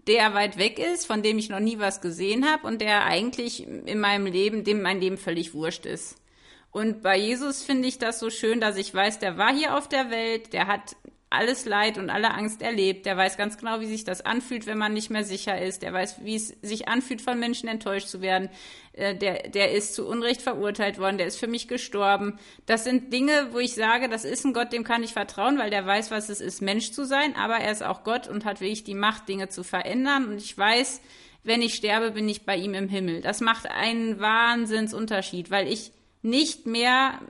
[0.06, 3.66] der weit weg ist, von dem ich noch nie was gesehen habe und der eigentlich
[3.66, 6.16] in meinem Leben, dem mein Leben völlig wurscht ist.
[6.70, 9.88] Und bei Jesus finde ich das so schön, dass ich weiß, der war hier auf
[9.88, 10.96] der Welt, der hat
[11.28, 13.04] alles Leid und alle Angst erlebt.
[13.04, 15.82] Der weiß ganz genau, wie sich das anfühlt, wenn man nicht mehr sicher ist.
[15.82, 18.48] Der weiß, wie es sich anfühlt, von Menschen enttäuscht zu werden.
[18.92, 21.18] Äh, der, der ist zu Unrecht verurteilt worden.
[21.18, 22.38] Der ist für mich gestorben.
[22.66, 25.70] Das sind Dinge, wo ich sage, das ist ein Gott, dem kann ich vertrauen, weil
[25.70, 27.34] der weiß, was es ist, Mensch zu sein.
[27.34, 30.28] Aber er ist auch Gott und hat wirklich die Macht, Dinge zu verändern.
[30.28, 31.00] Und ich weiß,
[31.42, 33.20] wenn ich sterbe, bin ich bei ihm im Himmel.
[33.20, 37.20] Das macht einen Wahnsinnsunterschied, weil ich nicht mehr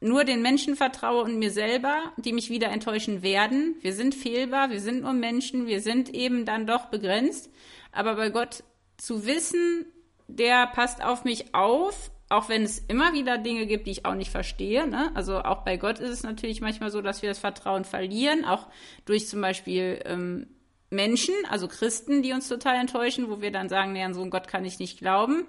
[0.00, 3.76] nur den Menschen vertraue und mir selber, die mich wieder enttäuschen werden.
[3.80, 7.50] Wir sind fehlbar, wir sind nur Menschen, wir sind eben dann doch begrenzt.
[7.92, 8.62] Aber bei Gott
[8.98, 9.86] zu wissen,
[10.28, 14.14] der passt auf mich auf, auch wenn es immer wieder Dinge gibt, die ich auch
[14.14, 14.86] nicht verstehe.
[14.86, 15.12] Ne?
[15.14, 18.66] Also auch bei Gott ist es natürlich manchmal so, dass wir das Vertrauen verlieren, auch
[19.04, 20.48] durch zum Beispiel ähm,
[20.90, 24.30] Menschen, also Christen, die uns total enttäuschen, wo wir dann sagen, nee, an so einen
[24.30, 25.46] Gott kann ich nicht glauben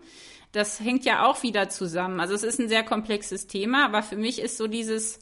[0.57, 2.19] das hängt ja auch wieder zusammen.
[2.19, 5.19] Also es ist ein sehr komplexes Thema, aber für mich ist so dieses,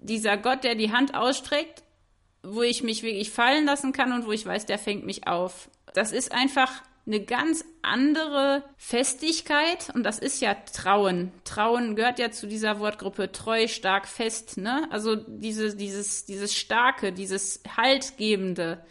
[0.00, 1.82] dieser Gott, der die Hand ausstreckt,
[2.42, 5.70] wo ich mich wirklich fallen lassen kann und wo ich weiß, der fängt mich auf.
[5.94, 11.32] Das ist einfach eine ganz andere Festigkeit und das ist ja Trauen.
[11.44, 14.86] Trauen gehört ja zu dieser Wortgruppe treu, stark, fest, ne?
[14.90, 18.84] Also diese, dieses, dieses Starke, dieses Haltgebende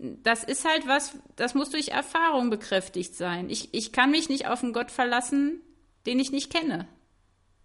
[0.00, 3.50] das ist halt was, das muss durch Erfahrung bekräftigt sein.
[3.50, 5.60] Ich, ich kann mich nicht auf einen Gott verlassen,
[6.06, 6.88] den ich nicht kenne.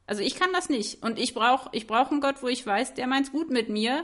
[0.06, 1.02] Also ich kann das nicht.
[1.02, 4.04] Und ich brauche ich brauch einen Gott, wo ich weiß, der meint's gut mit mir,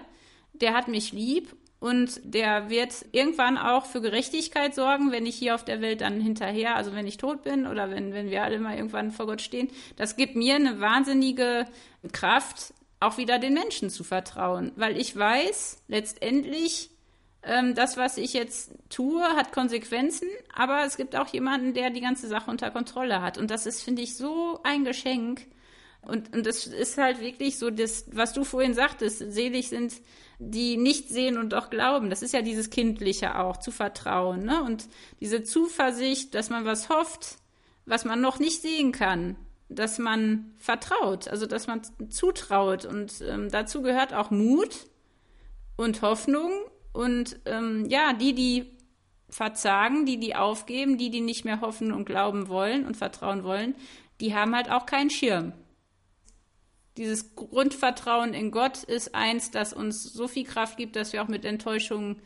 [0.54, 5.54] der hat mich lieb und der wird irgendwann auch für Gerechtigkeit sorgen, wenn ich hier
[5.56, 8.60] auf der Welt dann hinterher, also wenn ich tot bin oder wenn, wenn wir alle
[8.60, 9.70] mal irgendwann vor Gott stehen.
[9.98, 11.65] Das gibt mir eine wahnsinnige
[12.13, 16.90] Kraft, auch wieder den Menschen zu vertrauen, weil ich weiß, letztendlich
[17.43, 22.01] ähm, das, was ich jetzt tue, hat Konsequenzen, aber es gibt auch jemanden, der die
[22.01, 23.38] ganze Sache unter Kontrolle hat.
[23.38, 25.47] Und das ist, finde ich, so ein Geschenk.
[26.04, 29.93] Und, und das ist halt wirklich so, das, was du vorhin sagtest, selig sind,
[30.39, 32.10] die nicht sehen und doch glauben.
[32.10, 34.43] Das ist ja dieses Kindliche auch, zu vertrauen.
[34.43, 34.63] Ne?
[34.63, 34.88] Und
[35.19, 37.38] diese Zuversicht, dass man was hofft,
[37.86, 39.36] was man noch nicht sehen kann,
[39.69, 42.86] dass man vertraut, also dass man zutraut.
[42.86, 44.88] Und ähm, dazu gehört auch Mut
[45.75, 46.51] und Hoffnung
[46.93, 48.77] und ähm, ja, die, die
[49.30, 53.75] verzagen, die, die aufgeben, die, die nicht mehr hoffen und glauben wollen und vertrauen wollen,
[54.19, 55.54] die haben halt auch keinen Schirm.
[56.97, 61.30] Dieses Grundvertrauen in Gott ist eins, das uns so viel Kraft gibt, dass wir auch
[61.30, 62.21] mit Enttäuschungen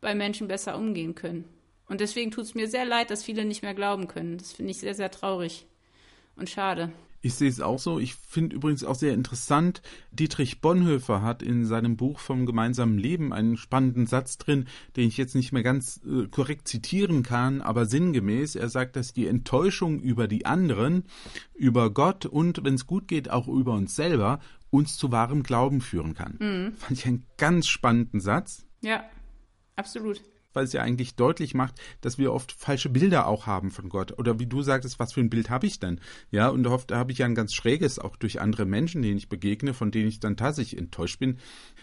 [0.00, 1.44] bei Menschen besser umgehen können.
[1.86, 4.36] Und deswegen tut es mir sehr leid, dass viele nicht mehr glauben können.
[4.36, 5.66] Das finde ich sehr, sehr traurig
[6.36, 6.92] und schade.
[7.20, 7.98] Ich sehe es auch so.
[7.98, 13.32] Ich finde übrigens auch sehr interessant, Dietrich Bonhoeffer hat in seinem Buch vom gemeinsamen Leben
[13.32, 17.86] einen spannenden Satz drin, den ich jetzt nicht mehr ganz äh, korrekt zitieren kann, aber
[17.86, 18.54] sinngemäß.
[18.54, 21.04] Er sagt, dass die Enttäuschung über die anderen,
[21.54, 24.38] über Gott und, wenn es gut geht, auch über uns selber,
[24.70, 26.36] uns zu wahrem Glauben führen kann.
[26.38, 26.72] Mhm.
[26.76, 28.66] Fand ich einen ganz spannenden Satz.
[28.80, 29.02] Ja,
[29.74, 33.88] absolut weil es ja eigentlich deutlich macht, dass wir oft falsche Bilder auch haben von
[33.88, 34.18] Gott.
[34.18, 36.00] Oder wie du sagtest, was für ein Bild habe ich denn?
[36.30, 39.28] Ja, und oft habe ich ja ein ganz schräges, auch durch andere Menschen, denen ich
[39.28, 41.38] begegne, von denen ich dann tatsächlich enttäuscht bin.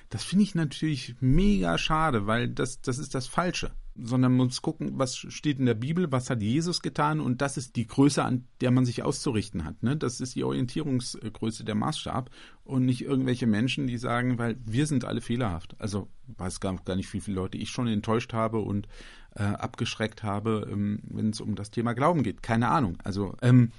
[0.10, 4.62] Das finde ich natürlich mega schade, weil das, das ist das Falsche sondern man muss
[4.62, 8.24] gucken, was steht in der Bibel, was hat Jesus getan und das ist die Größe,
[8.24, 9.84] an der man sich auszurichten hat.
[9.84, 9.96] Ne?
[9.96, 12.30] Das ist die Orientierungsgröße, der Maßstab
[12.64, 15.76] und nicht irgendwelche Menschen, die sagen, weil wir sind alle fehlerhaft.
[15.80, 18.88] Also weiß gar, gar nicht, wie viele Leute ich schon enttäuscht habe und
[19.36, 22.44] äh, abgeschreckt habe, ähm, wenn es um das Thema Glauben geht.
[22.44, 22.98] Keine Ahnung.
[23.04, 23.72] Also ähm,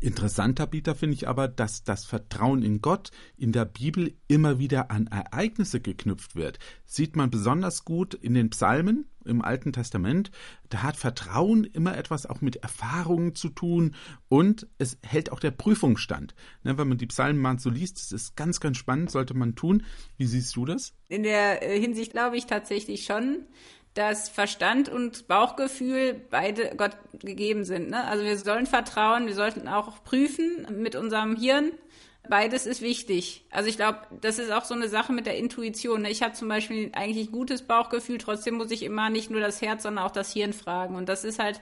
[0.00, 4.90] Interessanter, Peter, finde ich aber, dass das Vertrauen in Gott in der Bibel immer wieder
[4.90, 6.58] an Ereignisse geknüpft wird.
[6.86, 10.30] Sieht man besonders gut in den Psalmen im Alten Testament.
[10.70, 13.94] Da hat Vertrauen immer etwas auch mit Erfahrungen zu tun
[14.28, 16.34] und es hält auch der Prüfung stand.
[16.62, 19.54] Ne, wenn man die Psalmen mal so liest, das ist ganz, ganz spannend, sollte man
[19.54, 19.84] tun.
[20.16, 20.94] Wie siehst du das?
[21.08, 23.46] In der äh, Hinsicht glaube ich tatsächlich schon,
[23.94, 27.90] dass Verstand und Bauchgefühl beide Gott gegeben sind.
[27.90, 28.04] Ne?
[28.04, 31.72] Also wir sollen vertrauen, wir sollten auch prüfen mit unserem Hirn.
[32.28, 33.44] Beides ist wichtig.
[33.50, 36.02] Also ich glaube, das ist auch so eine Sache mit der Intuition.
[36.02, 36.10] Ne?
[36.10, 39.60] Ich habe zum Beispiel eigentlich ein gutes Bauchgefühl, trotzdem muss ich immer nicht nur das
[39.60, 40.94] Herz, sondern auch das Hirn fragen.
[40.94, 41.60] Und das ist halt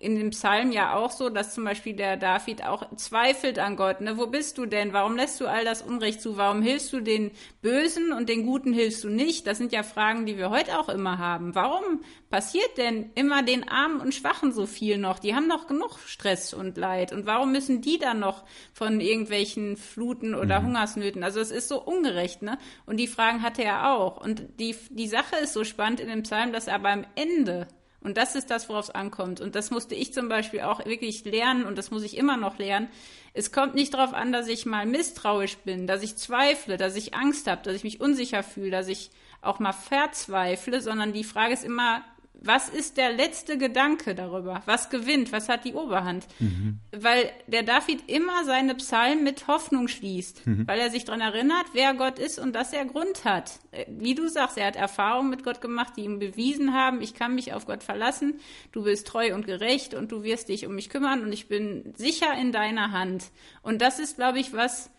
[0.00, 4.00] in dem Psalm ja auch so, dass zum Beispiel der David auch zweifelt an Gott.
[4.00, 4.16] Ne?
[4.16, 4.94] Wo bist du denn?
[4.94, 6.38] Warum lässt du all das Unrecht zu?
[6.38, 9.46] Warum hilfst du den Bösen und den Guten hilfst du nicht?
[9.46, 11.54] Das sind ja Fragen, die wir heute auch immer haben.
[11.54, 15.18] Warum passiert denn immer den Armen und Schwachen so viel noch?
[15.18, 17.12] Die haben noch genug Stress und Leid.
[17.12, 20.68] Und warum müssen die dann noch von irgendwelchen Fluten oder mhm.
[20.68, 21.22] Hungersnöten?
[21.22, 22.58] Also es ist so ungerecht, ne?
[22.86, 24.16] Und die Fragen hatte er auch.
[24.16, 27.68] Und die, die Sache ist so spannend in dem Psalm, dass er beim Ende
[28.02, 29.40] und das ist das, worauf es ankommt.
[29.40, 32.58] Und das musste ich zum Beispiel auch wirklich lernen und das muss ich immer noch
[32.58, 32.88] lernen.
[33.34, 37.14] Es kommt nicht darauf an, dass ich mal misstrauisch bin, dass ich zweifle, dass ich
[37.14, 39.10] Angst habe, dass ich mich unsicher fühle, dass ich
[39.42, 42.02] auch mal verzweifle, sondern die Frage ist immer,
[42.42, 44.62] was ist der letzte Gedanke darüber?
[44.64, 45.30] Was gewinnt?
[45.30, 46.26] Was hat die Oberhand?
[46.38, 46.78] Mhm.
[46.90, 50.66] Weil der David immer seine Psalmen mit Hoffnung schließt, mhm.
[50.66, 53.60] weil er sich daran erinnert, wer Gott ist und dass er Grund hat.
[53.72, 57.12] Äh, wie du sagst, er hat Erfahrungen mit Gott gemacht, die ihm bewiesen haben, ich
[57.12, 58.40] kann mich auf Gott verlassen,
[58.72, 61.92] du bist treu und gerecht und du wirst dich um mich kümmern und ich bin
[61.96, 63.26] sicher in deiner Hand.
[63.62, 64.90] Und das ist, glaube ich, was,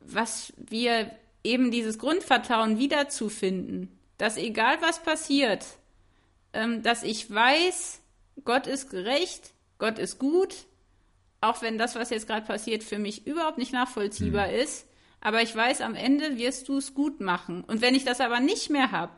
[0.00, 1.10] was wir
[1.42, 5.64] eben dieses Grundvertrauen wiederzufinden, dass egal was passiert,
[6.52, 8.00] ähm, dass ich weiß,
[8.44, 10.54] Gott ist gerecht, Gott ist gut,
[11.40, 14.54] auch wenn das, was jetzt gerade passiert, für mich überhaupt nicht nachvollziehbar mhm.
[14.54, 14.86] ist.
[15.20, 17.64] Aber ich weiß, am Ende wirst du es gut machen.
[17.64, 19.12] Und wenn ich das aber nicht mehr habe,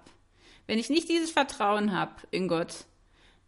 [0.66, 2.85] wenn ich nicht dieses Vertrauen habe in Gott,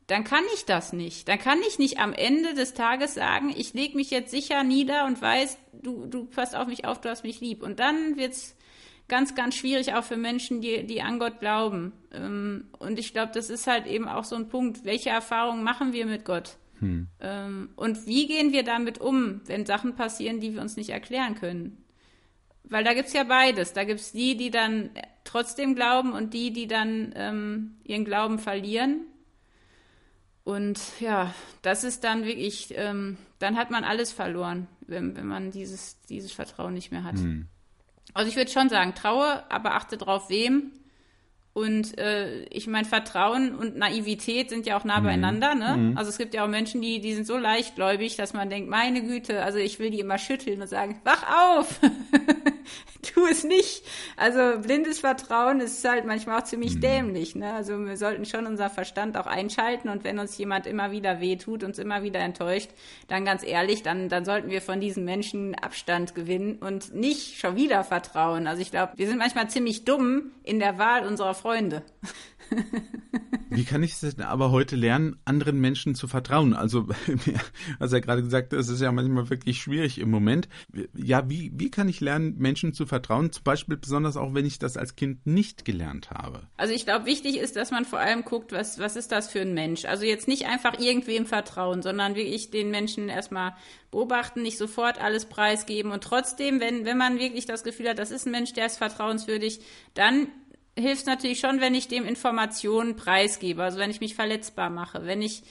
[0.07, 1.29] dann kann ich das nicht.
[1.29, 5.07] Dann kann ich nicht am Ende des Tages sagen, ich lege mich jetzt sicher nieder
[5.07, 7.63] und weiß, du, du passt auf mich auf, du hast mich lieb.
[7.63, 8.57] Und dann wird's
[9.13, 11.93] ganz, ganz schwierig auch für Menschen, die, die an Gott glauben.
[12.13, 15.93] Ähm, und ich glaube, das ist halt eben auch so ein Punkt, welche Erfahrungen machen
[15.93, 16.57] wir mit Gott?
[16.79, 17.09] Hm.
[17.21, 21.35] Ähm, und wie gehen wir damit um, wenn Sachen passieren, die wir uns nicht erklären
[21.35, 21.85] können?
[22.65, 23.75] Weil da gibt es ja beides.
[23.75, 24.89] Da gibt es die, die dann
[25.25, 29.03] trotzdem glauben und die, die dann ähm, ihren Glauben verlieren.
[30.43, 35.51] Und ja, das ist dann wirklich, ähm, dann hat man alles verloren, wenn, wenn man
[35.51, 37.19] dieses, dieses Vertrauen nicht mehr hat.
[37.19, 37.49] Hm.
[38.15, 40.73] Also ich würde schon sagen, traue, aber achte drauf, wem.
[41.55, 45.05] Und äh, ich meine, Vertrauen und Naivität sind ja auch nah mhm.
[45.05, 45.55] beieinander.
[45.55, 45.77] Ne?
[45.77, 45.99] Mhm.
[45.99, 49.03] Also es gibt ja auch Menschen, die, die sind so leichtgläubig, dass man denkt, meine
[49.03, 51.25] Güte, also ich will die immer schütteln und sagen, wach
[51.59, 51.79] auf,
[53.03, 53.85] tu es nicht.
[54.17, 56.81] Also blindes Vertrauen ist halt manchmal auch ziemlich mhm.
[56.81, 57.35] dämlich.
[57.35, 57.53] Ne?
[57.53, 61.65] Also wir sollten schon unser Verstand auch einschalten und wenn uns jemand immer wieder wehtut,
[61.65, 62.71] uns immer wieder enttäuscht,
[63.09, 67.57] dann ganz ehrlich, dann, dann sollten wir von diesen Menschen Abstand gewinnen und nicht schon
[67.57, 68.47] wieder vertrauen.
[68.47, 71.83] Also ich glaube, wir sind manchmal ziemlich dumm in der Wahl unserer Freunde.
[73.51, 76.55] Wie kann ich es denn aber heute lernen, anderen Menschen zu vertrauen?
[76.55, 76.89] Also,
[77.79, 80.49] was er gerade gesagt hat, es ist ja manchmal wirklich schwierig im Moment.
[80.95, 83.33] Ja, wie, wie kann ich lernen, Menschen zu vertrauen?
[83.33, 86.43] Zum Beispiel besonders auch, wenn ich das als Kind nicht gelernt habe.
[86.57, 89.41] Also ich glaube, wichtig ist, dass man vor allem guckt, was, was ist das für
[89.41, 89.85] ein Mensch?
[89.85, 93.55] Also jetzt nicht einfach irgendwem vertrauen, sondern wirklich den Menschen erstmal
[93.91, 98.11] beobachten, nicht sofort alles preisgeben und trotzdem, wenn, wenn man wirklich das Gefühl hat, das
[98.11, 99.61] ist ein Mensch, der ist vertrauenswürdig,
[99.93, 100.29] dann
[100.79, 105.23] hilft natürlich schon, wenn ich dem Informationen preisgebe, also wenn ich mich verletzbar mache, wenn
[105.23, 105.43] ich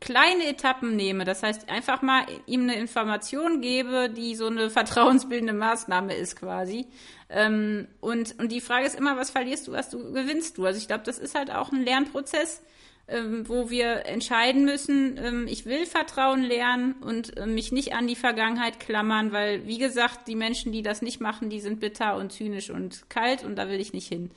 [0.00, 5.52] kleine Etappen nehme, das heißt einfach mal ihm eine Information gebe, die so eine vertrauensbildende
[5.52, 6.86] Maßnahme ist quasi.
[7.28, 10.66] Ähm, und, und die Frage ist immer, was verlierst du, was du gewinnst du?
[10.66, 12.62] Also ich glaube, das ist halt auch ein Lernprozess,
[13.08, 18.06] ähm, wo wir entscheiden müssen, ähm, ich will Vertrauen lernen und äh, mich nicht an
[18.06, 22.16] die Vergangenheit klammern, weil, wie gesagt, die Menschen, die das nicht machen, die sind bitter
[22.16, 24.30] und zynisch und kalt und da will ich nicht hin.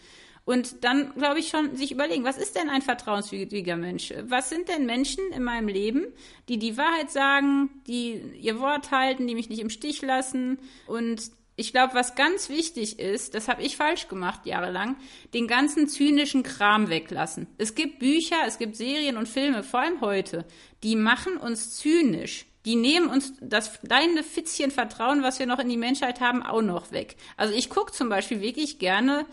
[0.45, 4.13] Und dann, glaube ich, schon sich überlegen, was ist denn ein vertrauenswürdiger Mensch?
[4.27, 6.05] Was sind denn Menschen in meinem Leben,
[6.47, 10.59] die die Wahrheit sagen, die ihr Wort halten, die mich nicht im Stich lassen?
[10.85, 14.97] Und ich glaube, was ganz wichtig ist, das habe ich falsch gemacht jahrelang,
[15.33, 17.47] den ganzen zynischen Kram weglassen.
[17.57, 20.45] Es gibt Bücher, es gibt Serien und Filme, vor allem heute,
[20.83, 25.69] die machen uns zynisch die nehmen uns das kleine Fitzchen Vertrauen, was wir noch in
[25.69, 27.15] die Menschheit haben, auch noch weg.
[27.37, 29.25] Also ich gucke zum Beispiel wirklich gerne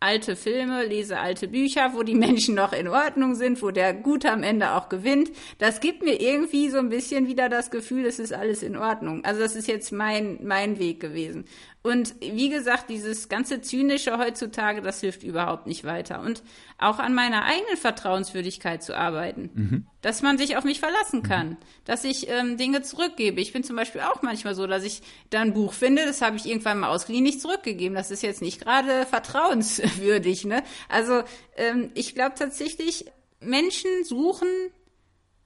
[0.00, 4.32] alte Filme, lese alte Bücher, wo die Menschen noch in Ordnung sind, wo der Gute
[4.32, 5.30] am Ende auch gewinnt.
[5.58, 9.22] Das gibt mir irgendwie so ein bisschen wieder das Gefühl, es ist alles in Ordnung.
[9.26, 11.44] Also das ist jetzt mein, mein Weg gewesen.
[11.82, 16.20] Und wie gesagt, dieses ganze Zynische heutzutage, das hilft überhaupt nicht weiter.
[16.20, 16.42] Und
[16.76, 19.50] auch an meiner eigenen Vertrauenswürdigkeit zu arbeiten.
[19.54, 19.86] Mhm.
[20.02, 21.50] Dass man sich auf mich verlassen kann.
[21.50, 21.56] Mhm.
[21.86, 23.40] Dass ich ähm, Dinge zurückgebe.
[23.40, 26.36] Ich bin zum Beispiel auch manchmal so, dass ich da ein Buch finde, das habe
[26.36, 27.94] ich irgendwann mal ausgeliehen, nicht zurückgegeben.
[27.94, 30.44] Das ist jetzt nicht gerade vertrauenswürdig.
[30.44, 30.62] Ne?
[30.90, 31.22] Also
[31.56, 33.06] ähm, ich glaube tatsächlich,
[33.40, 34.48] Menschen suchen,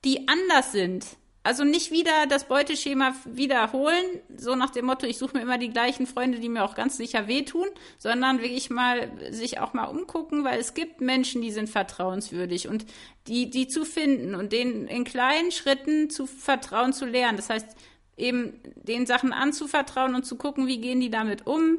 [0.04, 1.06] die anders sind
[1.44, 4.04] also nicht wieder das Beuteschema wiederholen,
[4.34, 6.96] so nach dem Motto, ich suche mir immer die gleichen Freunde, die mir auch ganz
[6.96, 7.66] sicher wehtun,
[7.98, 12.86] sondern wirklich mal sich auch mal umgucken, weil es gibt Menschen, die sind vertrauenswürdig und
[13.26, 17.36] die, die zu finden und denen in kleinen Schritten zu vertrauen zu lernen.
[17.36, 17.76] Das heißt,
[18.16, 21.78] eben den Sachen anzuvertrauen und zu gucken, wie gehen die damit um,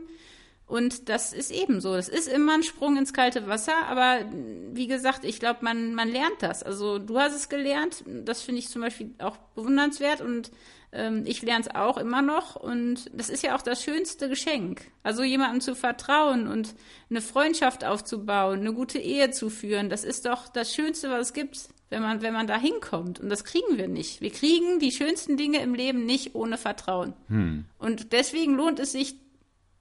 [0.67, 1.93] und das ist eben so.
[1.93, 4.25] Das ist immer ein Sprung ins kalte Wasser, aber
[4.71, 6.63] wie gesagt, ich glaube, man, man lernt das.
[6.63, 10.51] Also du hast es gelernt, das finde ich zum Beispiel auch bewundernswert und
[10.91, 14.81] ähm, ich lerne es auch immer noch und das ist ja auch das schönste Geschenk.
[15.03, 16.73] Also jemandem zu vertrauen und
[17.11, 21.33] eine Freundschaft aufzubauen, eine gute Ehe zu führen, das ist doch das Schönste, was es
[21.33, 23.19] gibt, wenn man, wenn man da hinkommt.
[23.19, 24.21] Und das kriegen wir nicht.
[24.21, 27.13] Wir kriegen die schönsten Dinge im Leben nicht ohne Vertrauen.
[27.27, 27.65] Hm.
[27.77, 29.15] Und deswegen lohnt es sich,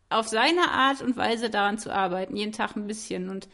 [0.09, 3.29] auf seine Art und Weise daran zu arbeiten, jeden Tag ein bisschen.
[3.29, 3.49] Und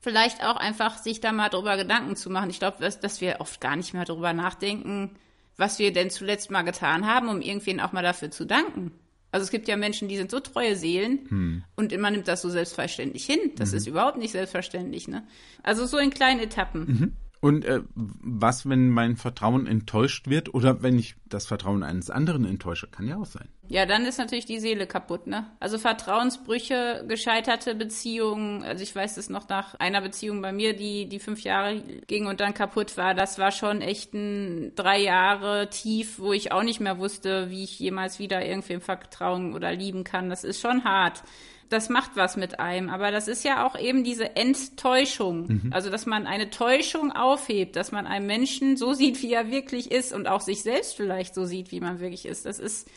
[0.00, 2.50] vielleicht auch einfach sich da mal drüber Gedanken zu machen.
[2.50, 5.16] Ich glaube, dass, dass wir oft gar nicht mehr drüber nachdenken,
[5.56, 8.92] was wir denn zuletzt mal getan haben, um irgendwen auch mal dafür zu danken.
[9.32, 11.64] Also es gibt ja Menschen, die sind so treue Seelen hm.
[11.76, 13.52] und man nimmt das so selbstverständlich hin.
[13.56, 13.76] Das mhm.
[13.76, 15.06] ist überhaupt nicht selbstverständlich.
[15.06, 15.24] Ne?
[15.62, 16.80] Also so in kleinen Etappen.
[16.80, 17.16] Mhm.
[17.42, 22.44] Und äh, was, wenn mein Vertrauen enttäuscht wird oder wenn ich das Vertrauen eines anderen
[22.44, 23.48] enttäusche, kann ja auch sein.
[23.66, 25.46] Ja, dann ist natürlich die Seele kaputt, ne?
[25.58, 31.08] Also Vertrauensbrüche, gescheiterte Beziehungen, also ich weiß es noch nach einer Beziehung bei mir, die
[31.08, 35.70] die fünf Jahre ging und dann kaputt war, das war schon echt ein drei Jahre
[35.70, 40.04] tief, wo ich auch nicht mehr wusste, wie ich jemals wieder irgendwem vertrauen oder lieben
[40.04, 40.28] kann.
[40.28, 41.22] Das ist schon hart
[41.70, 42.90] das macht was mit einem.
[42.90, 45.46] Aber das ist ja auch eben diese Enttäuschung.
[45.46, 45.72] Mhm.
[45.72, 49.90] Also, dass man eine Täuschung aufhebt, dass man einen Menschen so sieht, wie er wirklich
[49.90, 52.44] ist und auch sich selbst vielleicht so sieht, wie man wirklich ist.
[52.44, 52.90] Das ist,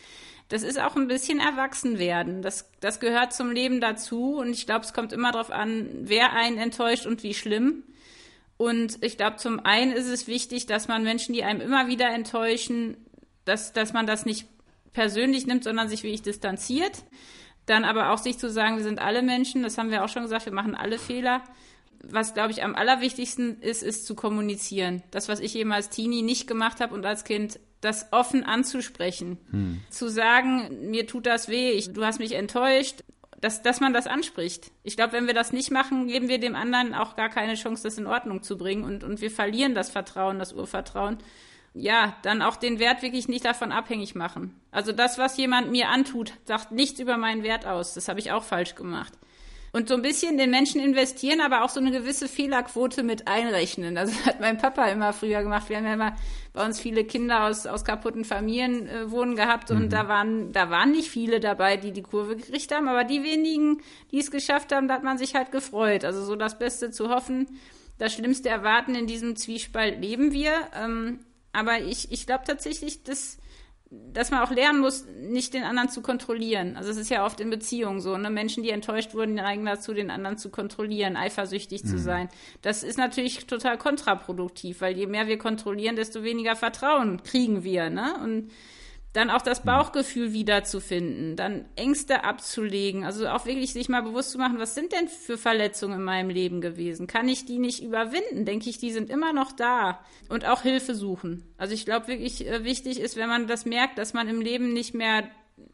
[0.48, 2.42] das ist auch ein bisschen Erwachsenwerden.
[2.42, 4.36] Das, das gehört zum Leben dazu.
[4.38, 7.84] Und ich glaube, es kommt immer darauf an, wer einen enttäuscht und wie schlimm.
[8.56, 12.08] Und ich glaube, zum einen ist es wichtig, dass man Menschen, die einem immer wieder
[12.08, 12.96] enttäuschen,
[13.44, 14.48] dass, dass man das nicht
[14.92, 17.04] persönlich nimmt, sondern sich wirklich distanziert.
[17.66, 20.22] Dann aber auch sich zu sagen, wir sind alle Menschen, das haben wir auch schon
[20.22, 21.42] gesagt, wir machen alle Fehler.
[22.02, 25.02] Was, glaube ich, am allerwichtigsten ist, ist zu kommunizieren.
[25.10, 29.38] Das, was ich eben als Teenie nicht gemacht habe und als Kind, das offen anzusprechen.
[29.50, 29.80] Hm.
[29.90, 33.04] Zu sagen, mir tut das weh, ich, du hast mich enttäuscht,
[33.40, 34.70] dass, dass man das anspricht.
[34.82, 37.82] Ich glaube, wenn wir das nicht machen, geben wir dem anderen auch gar keine Chance,
[37.82, 41.18] das in Ordnung zu bringen und, und wir verlieren das Vertrauen, das Urvertrauen
[41.74, 44.54] ja, dann auch den Wert wirklich nicht davon abhängig machen.
[44.70, 47.94] Also das, was jemand mir antut, sagt nichts über meinen Wert aus.
[47.94, 49.12] Das habe ich auch falsch gemacht.
[49.72, 53.96] Und so ein bisschen den Menschen investieren, aber auch so eine gewisse Fehlerquote mit einrechnen.
[53.96, 55.68] Das hat mein Papa immer früher gemacht.
[55.68, 56.14] Wir haben ja immer
[56.52, 59.90] bei uns viele Kinder aus, aus kaputten Familien äh, wohnen gehabt und mhm.
[59.90, 63.78] da waren, da waren nicht viele dabei, die die Kurve gekriegt haben, aber die wenigen,
[64.12, 66.04] die es geschafft haben, da hat man sich halt gefreut.
[66.04, 67.48] Also so das Beste zu hoffen,
[67.98, 70.52] das Schlimmste erwarten, in diesem Zwiespalt leben wir.
[70.80, 71.18] Ähm,
[71.54, 73.38] aber ich, ich glaube tatsächlich, dass,
[73.90, 76.76] dass man auch lernen muss, nicht den anderen zu kontrollieren.
[76.76, 78.28] Also es ist ja oft in Beziehungen so, ne?
[78.28, 81.88] Menschen, die enttäuscht wurden, neigen dazu, den anderen zu kontrollieren, eifersüchtig mhm.
[81.88, 82.28] zu sein.
[82.62, 87.88] Das ist natürlich total kontraproduktiv, weil je mehr wir kontrollieren, desto weniger Vertrauen kriegen wir,
[87.90, 88.14] ne?
[88.22, 88.50] Und
[89.14, 94.38] dann auch das Bauchgefühl wiederzufinden, dann Ängste abzulegen, also auch wirklich sich mal bewusst zu
[94.38, 97.06] machen, was sind denn für Verletzungen in meinem Leben gewesen?
[97.06, 98.44] Kann ich die nicht überwinden?
[98.44, 101.44] Denke ich, die sind immer noch da und auch Hilfe suchen.
[101.56, 104.72] Also ich glaube wirklich äh, wichtig ist, wenn man das merkt, dass man im Leben
[104.72, 105.24] nicht mehr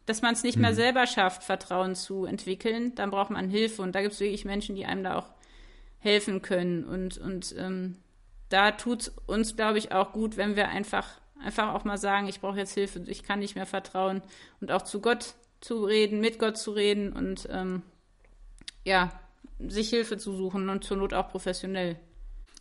[0.05, 0.75] dass man es nicht mehr mhm.
[0.75, 3.81] selber schafft, Vertrauen zu entwickeln, dann braucht man Hilfe.
[3.81, 5.29] Und da gibt es wirklich Menschen, die einem da auch
[5.97, 6.83] helfen können.
[6.83, 7.97] Und, und ähm,
[8.49, 11.07] da tut es uns, glaube ich, auch gut, wenn wir einfach
[11.43, 14.21] Einfach auch mal sagen, ich brauche jetzt Hilfe, ich kann nicht mehr vertrauen
[14.59, 17.83] und auch zu Gott zu reden, mit Gott zu reden und ähm,
[18.83, 19.11] ja,
[19.59, 21.99] sich Hilfe zu suchen und zur Not auch professionell.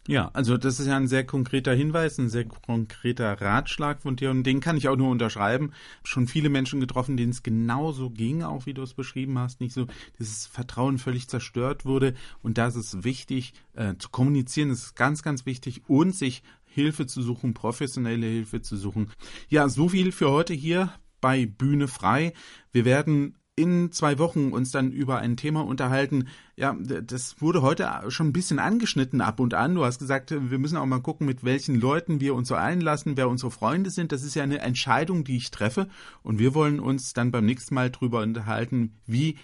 [0.09, 4.31] Ja, also das ist ja ein sehr konkreter Hinweis, ein sehr konkreter Ratschlag von dir
[4.31, 5.73] und den kann ich auch nur unterschreiben.
[6.05, 9.75] Schon viele Menschen getroffen, denen es genauso ging, auch wie du es beschrieben hast, nicht
[9.75, 9.87] so
[10.19, 14.97] dieses Vertrauen völlig zerstört wurde und da ist es wichtig äh, zu kommunizieren, das ist
[14.97, 16.43] ganz, ganz wichtig und sich
[16.73, 19.11] Hilfe zu suchen, professionelle Hilfe zu suchen.
[19.49, 22.33] Ja, so viel für heute hier bei Bühne frei.
[22.73, 26.29] Wir werden in zwei Wochen uns dann über ein Thema unterhalten.
[26.57, 29.75] Ja, das wurde heute schon ein bisschen angeschnitten ab und an.
[29.75, 33.17] Du hast gesagt, wir müssen auch mal gucken, mit welchen Leuten wir uns so einlassen,
[33.17, 34.13] wer unsere Freunde sind.
[34.13, 35.89] Das ist ja eine Entscheidung, die ich treffe.
[36.23, 39.37] Und wir wollen uns dann beim nächsten Mal drüber unterhalten, wie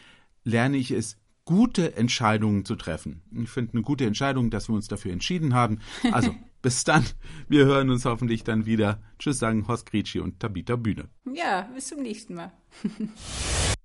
[0.45, 3.22] lerne ich es gute Entscheidungen zu treffen.
[3.32, 5.78] Ich finde eine gute Entscheidung, dass wir uns dafür entschieden haben.
[6.12, 7.07] Also bis dann.
[7.49, 9.01] Wir hören uns hoffentlich dann wieder.
[9.18, 11.09] Tschüss sagen Horst Gritschi und Tabita Bühne.
[11.32, 12.53] Ja, bis zum nächsten Mal.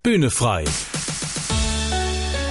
[0.03, 0.66] Bühne frei.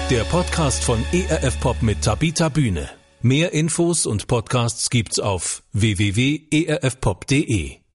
[0.08, 2.88] Der Podcast von ERF Pop mit Tabita Bühne.
[3.22, 7.80] Mehr Infos und Podcasts gibt's auf www.erfpop.de.